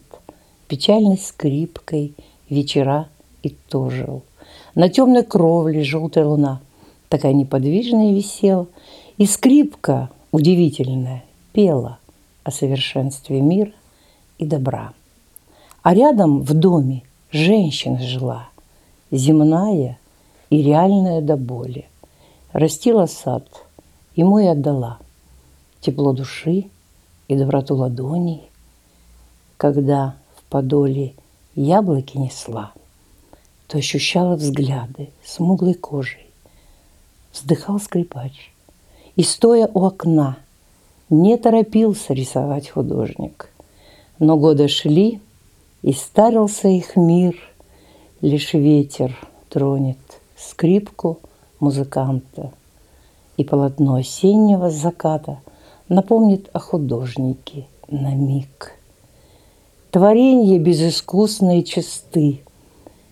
печальной 0.68 1.18
скрипкой 1.18 2.14
вечера 2.50 3.10
и 3.44 3.50
то 3.50 3.90
жил. 3.90 4.24
На 4.76 4.90
темной 4.90 5.24
кровле 5.24 5.84
желтая 5.84 6.26
луна 6.26 6.62
такая 7.10 7.34
неподвижная 7.34 8.14
висела, 8.14 8.68
и 9.18 9.26
скрипка 9.26 10.10
удивительная 10.32 11.24
пела 11.54 12.00
о 12.44 12.52
совершенстве 12.52 13.42
мира 13.42 13.72
и 14.38 14.46
добра. 14.46 14.94
А 15.82 15.94
рядом 15.94 16.42
в 16.42 16.54
доме 16.54 17.04
женщина 17.32 18.00
жила, 18.00 18.50
земная 19.10 19.98
и 20.50 20.62
реальная 20.62 21.22
до 21.22 21.38
боли. 21.38 21.86
Растила 22.54 23.06
сад, 23.06 23.46
ему 24.16 24.40
и 24.40 24.46
отдала 24.46 25.00
тепло 25.82 26.14
души 26.14 26.66
и 27.28 27.36
доброту 27.36 27.76
ладоней, 27.76 28.50
когда 29.58 30.16
подоле 30.50 31.14
яблоки 31.56 32.18
несла, 32.18 32.74
то 33.68 33.78
ощущала 33.78 34.36
взгляды 34.36 35.10
смуглой 35.26 35.74
кожей. 35.74 36.28
Вздыхал 37.34 37.80
скрипач, 37.80 38.52
и, 39.16 39.24
стоя 39.24 39.70
у 39.74 39.84
окна, 39.84 40.38
не 41.10 41.38
торопился 41.38 42.14
рисовать 42.14 42.70
художник. 42.70 43.52
Но 44.20 44.38
годы 44.38 44.68
шли, 44.68 45.22
и 45.82 45.94
старился 45.94 46.68
их 46.68 46.96
мир, 46.96 47.36
Лишь 48.20 48.56
ветер 48.56 49.16
тронет 49.48 50.00
скрипку 50.36 51.20
музыканта, 51.60 52.52
И 53.38 53.44
полотно 53.44 53.96
осеннего 53.96 54.72
заката 54.72 55.40
Напомнит 55.88 56.50
о 56.52 56.60
художнике 56.60 57.68
на 57.88 58.16
миг. 58.16 58.77
Творенье 59.98 60.60
безыскусные 60.60 61.64
чисты, 61.64 62.44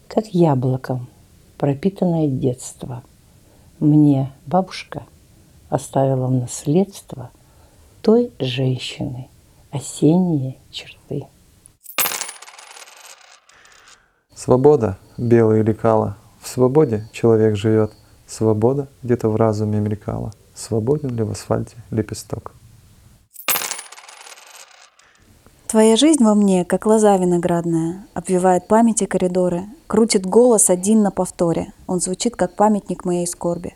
Как 0.08 0.28
яблоком 0.28 1.08
пропитанное 1.58 2.28
детство. 2.28 3.02
Мне 3.80 4.32
бабушка 4.45 5.08
оставила 5.67 6.28
в 6.28 6.32
наследство 6.32 7.32
Той 8.04 8.32
женщины 8.38 9.30
осенние 9.71 10.58
черты. 10.69 11.26
Свобода, 14.36 15.00
белые 15.17 15.63
лекала. 15.63 16.17
В 16.39 16.48
свободе 16.48 17.10
человек 17.12 17.56
живет. 17.56 17.93
Свобода 18.28 18.89
где-то 19.02 19.30
в 19.30 19.36
разуме 19.38 19.80
мелькала. 19.80 20.34
Свободен 20.54 21.15
ли 21.15 21.24
в 21.24 21.32
асфальте 21.32 21.78
лепесток? 21.89 22.52
Твоя 25.75 25.97
жизнь 25.97 26.23
во 26.23 26.35
мне, 26.35 26.63
как 26.63 26.85
лоза 26.85 27.17
виноградная, 27.17 28.07
обвивает 28.13 28.65
памяти 28.65 29.03
коридоры, 29.03 29.65
крутит 29.88 30.25
голос 30.25 30.69
один 30.69 31.01
на 31.01 31.11
повторе. 31.11 31.73
Он 31.85 31.99
звучит, 31.99 32.38
как 32.38 32.55
памятник 32.55 33.03
моей 33.03 33.27
скорби. 33.27 33.75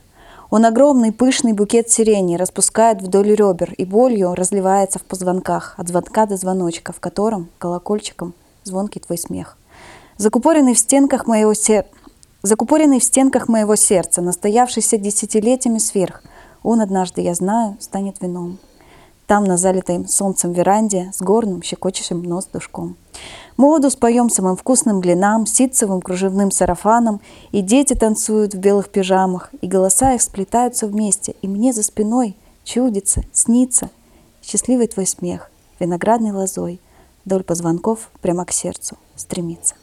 Он 0.50 0.66
огромный 0.66 1.12
пышный 1.12 1.52
букет 1.52 1.90
сирени 1.90 2.38
распускает 2.38 3.02
вдоль 3.02 3.36
ребер 3.36 3.74
и 3.74 3.84
болью 3.84 4.34
разливается 4.34 4.98
в 4.98 5.02
позвонках, 5.02 5.74
от 5.76 5.90
звонка 5.90 6.26
до 6.26 6.38
звоночка, 6.38 6.94
в 6.94 7.02
котором 7.02 7.50
колокольчиком 7.58 8.34
звонкий 8.64 9.02
твой 9.02 9.18
смех. 9.18 9.58
Закупоренный 10.16 10.76
в 10.76 10.80
стенках 10.80 11.28
моего 11.28 11.54
сер... 11.54 11.84
Закупоренный 12.44 13.02
в 13.02 13.04
стенках 13.04 13.50
моего 13.50 13.76
сердца, 13.76 14.22
настоявшийся 14.22 14.98
десятилетиями 14.98 15.80
сверх, 15.80 16.24
он 16.64 16.80
однажды, 16.80 17.20
я 17.20 17.34
знаю, 17.34 17.76
станет 17.82 18.22
вином. 18.22 18.58
Там, 19.30 19.44
на 19.44 19.58
залитой 19.58 20.08
солнцем 20.08 20.54
веранде, 20.54 21.12
с 21.14 21.22
горным, 21.22 21.62
щекочущим 21.62 22.24
нос 22.24 22.48
душком. 22.52 22.98
Мы 23.58 23.68
воду 23.68 23.92
споем 23.92 24.28
самым 24.28 24.58
вкусным 24.58 25.02
глинам, 25.02 25.46
ситцевым 25.46 26.02
кружевным 26.02 26.50
сарафаном, 26.50 27.22
и 27.52 27.62
дети 27.62 27.94
танцуют 27.94 28.56
в 28.56 28.58
белых 28.58 28.90
пижамах, 28.90 29.52
и 29.62 29.68
голоса 29.68 30.16
их 30.16 30.24
сплетаются 30.24 30.88
вместе, 30.88 31.36
и 31.44 31.48
мне 31.48 31.74
за 31.74 31.84
спиной 31.84 32.36
чудится, 32.64 33.22
снится 33.32 33.92
счастливый 34.42 34.88
твой 34.88 35.06
смех, 35.06 35.52
виноградной 35.80 36.32
лозой, 36.32 36.82
вдоль 37.24 37.44
позвонков 37.44 38.10
прямо 38.22 38.46
к 38.46 38.52
сердцу 38.52 38.98
стремится. 39.16 39.76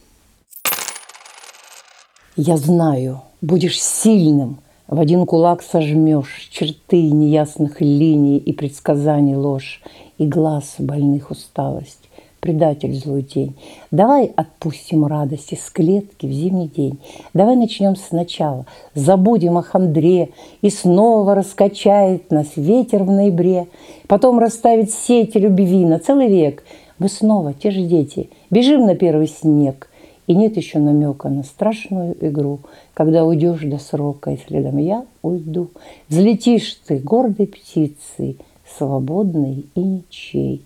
Я 2.35 2.57
знаю, 2.57 3.21
будешь 3.39 3.81
сильным, 3.81 4.59
в 4.87 4.99
один 4.99 5.25
кулак 5.25 5.61
сожмешь 5.61 6.47
черты 6.51 7.09
неясных 7.11 7.81
линий 7.81 8.37
и 8.37 8.53
предсказаний 8.53 9.35
ложь, 9.35 9.81
и 10.17 10.25
глаз 10.25 10.75
больных 10.79 11.29
усталость, 11.29 12.09
предатель 12.39 12.93
злой 12.95 13.23
тень. 13.23 13.55
Давай 13.91 14.31
отпустим 14.35 15.05
радости 15.05 15.55
с 15.55 15.69
клетки 15.69 16.25
в 16.25 16.31
зимний 16.31 16.69
день. 16.69 16.99
Давай 17.33 17.57
начнем 17.57 17.95
сначала, 17.95 18.65
забудем 18.95 19.57
о 19.57 19.61
хандре, 19.61 20.29
и 20.61 20.69
снова 20.69 21.35
раскачает 21.35 22.31
нас 22.31 22.47
ветер 22.55 23.03
в 23.03 23.11
ноябре. 23.11 23.67
Потом 24.07 24.39
расставит 24.39 24.91
сети 24.91 25.37
любви 25.37 25.85
на 25.85 25.99
целый 25.99 26.29
век. 26.29 26.63
Мы 26.97 27.09
снова 27.09 27.53
те 27.53 27.71
же 27.71 27.81
дети, 27.81 28.29
бежим 28.49 28.85
на 28.85 28.95
первый 28.95 29.27
снег– 29.27 29.86
и 30.27 30.35
нет 30.35 30.57
еще 30.57 30.79
намека 30.79 31.29
на 31.29 31.43
страшную 31.43 32.15
игру, 32.25 32.59
когда 32.93 33.25
уйдешь 33.25 33.61
до 33.61 33.79
срока, 33.79 34.31
и 34.31 34.37
следом 34.37 34.77
я 34.77 35.05
уйду. 35.21 35.69
Взлетишь 36.09 36.75
ты 36.85 36.99
гордой 36.99 37.47
птицей, 37.47 38.37
свободной 38.77 39.65
и 39.73 39.79
ничей. 39.79 40.63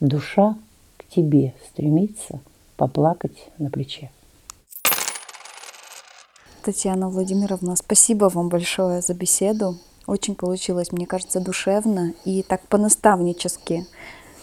Душа 0.00 0.56
к 0.96 1.04
тебе 1.14 1.52
стремится 1.68 2.40
поплакать 2.76 3.48
на 3.58 3.70
плече. 3.70 4.10
Татьяна 6.64 7.08
Владимировна, 7.08 7.74
спасибо 7.74 8.30
вам 8.32 8.48
большое 8.48 9.02
за 9.02 9.14
беседу. 9.14 9.76
Очень 10.06 10.36
получилось, 10.36 10.92
мне 10.92 11.06
кажется, 11.06 11.40
душевно 11.40 12.14
и 12.24 12.42
так 12.42 12.60
по-наставнически. 12.68 13.84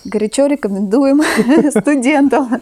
Горячо 0.05 0.45
рекомендуем 0.45 1.21
студентам. 1.71 2.59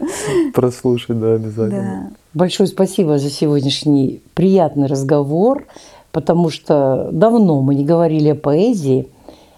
Прослушать, 0.54 1.20
да, 1.20 1.36
обязательно. 1.36 2.10
Да. 2.10 2.16
Большое 2.34 2.68
спасибо 2.68 3.18
за 3.20 3.30
сегодняшний 3.30 4.22
приятный 4.34 4.88
разговор, 4.88 5.66
потому 6.12 6.50
что 6.50 7.10
давно 7.12 7.62
мы 7.62 7.76
не 7.76 7.86
говорили 7.86 8.30
о 8.30 8.36
поэзии, 8.36 9.08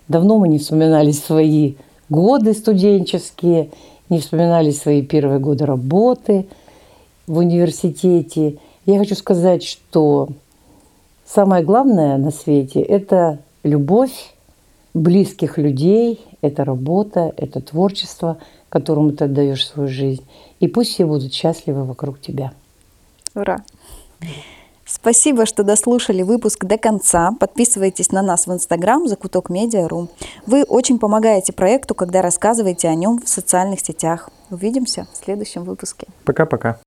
давно 0.08 0.40
мы 0.40 0.48
не 0.48 0.60
вспоминали 0.60 1.12
свои 1.12 1.76
годы 2.10 2.54
студенческие, 2.54 3.70
не 4.10 4.20
вспоминали 4.20 4.72
свои 4.72 5.02
первые 5.02 5.40
годы 5.40 5.66
работы 5.66 6.48
в 7.28 7.38
университете. 7.38 8.58
Я 8.86 8.98
хочу 8.98 9.16
сказать, 9.16 9.64
что 9.64 10.30
самое 11.26 11.64
главное 11.64 12.18
на 12.18 12.32
свете– 12.32 12.82
это 12.82 13.40
любовь 13.64 14.34
близких 14.94 15.58
людей, 15.58 16.20
это 16.42 16.64
работа, 16.64 17.34
это 17.38 17.62
творчество, 17.62 18.38
которому 18.70 19.12
ты 19.12 19.26
отдаешь 19.26 19.68
свою 19.68 19.90
жизнь. 19.90 20.26
И 20.60 20.68
пусть 20.68 20.94
все 20.94 21.06
будут 21.06 21.34
счастливы 21.34 21.84
вокруг 21.84 22.20
тебя. 22.22 22.52
Ура! 23.36 23.64
Спасибо, 24.86 25.46
что 25.46 25.64
дослушали 25.64 26.24
выпуск 26.24 26.66
до 26.66 26.80
конца. 26.80 27.32
Подписывайтесь 27.40 28.12
на 28.12 28.24
нас 28.24 28.48
в 28.48 28.54
Инстаграм 28.54 29.08
Закуток 29.08 29.50
Медиа.ру. 29.50 30.08
Вы 30.48 30.64
очень 30.64 30.98
помогаете 30.98 31.54
проекту, 31.54 31.94
когда 31.94 32.24
рассказываете 32.24 32.88
о 32.88 32.96
нем 32.96 33.22
в 33.24 33.30
социальных 33.30 33.82
сетях. 33.82 34.30
Увидимся 34.50 35.08
в 35.14 35.18
следующем 35.24 35.64
выпуске. 35.64 36.08
Пока-пока. 36.26 36.78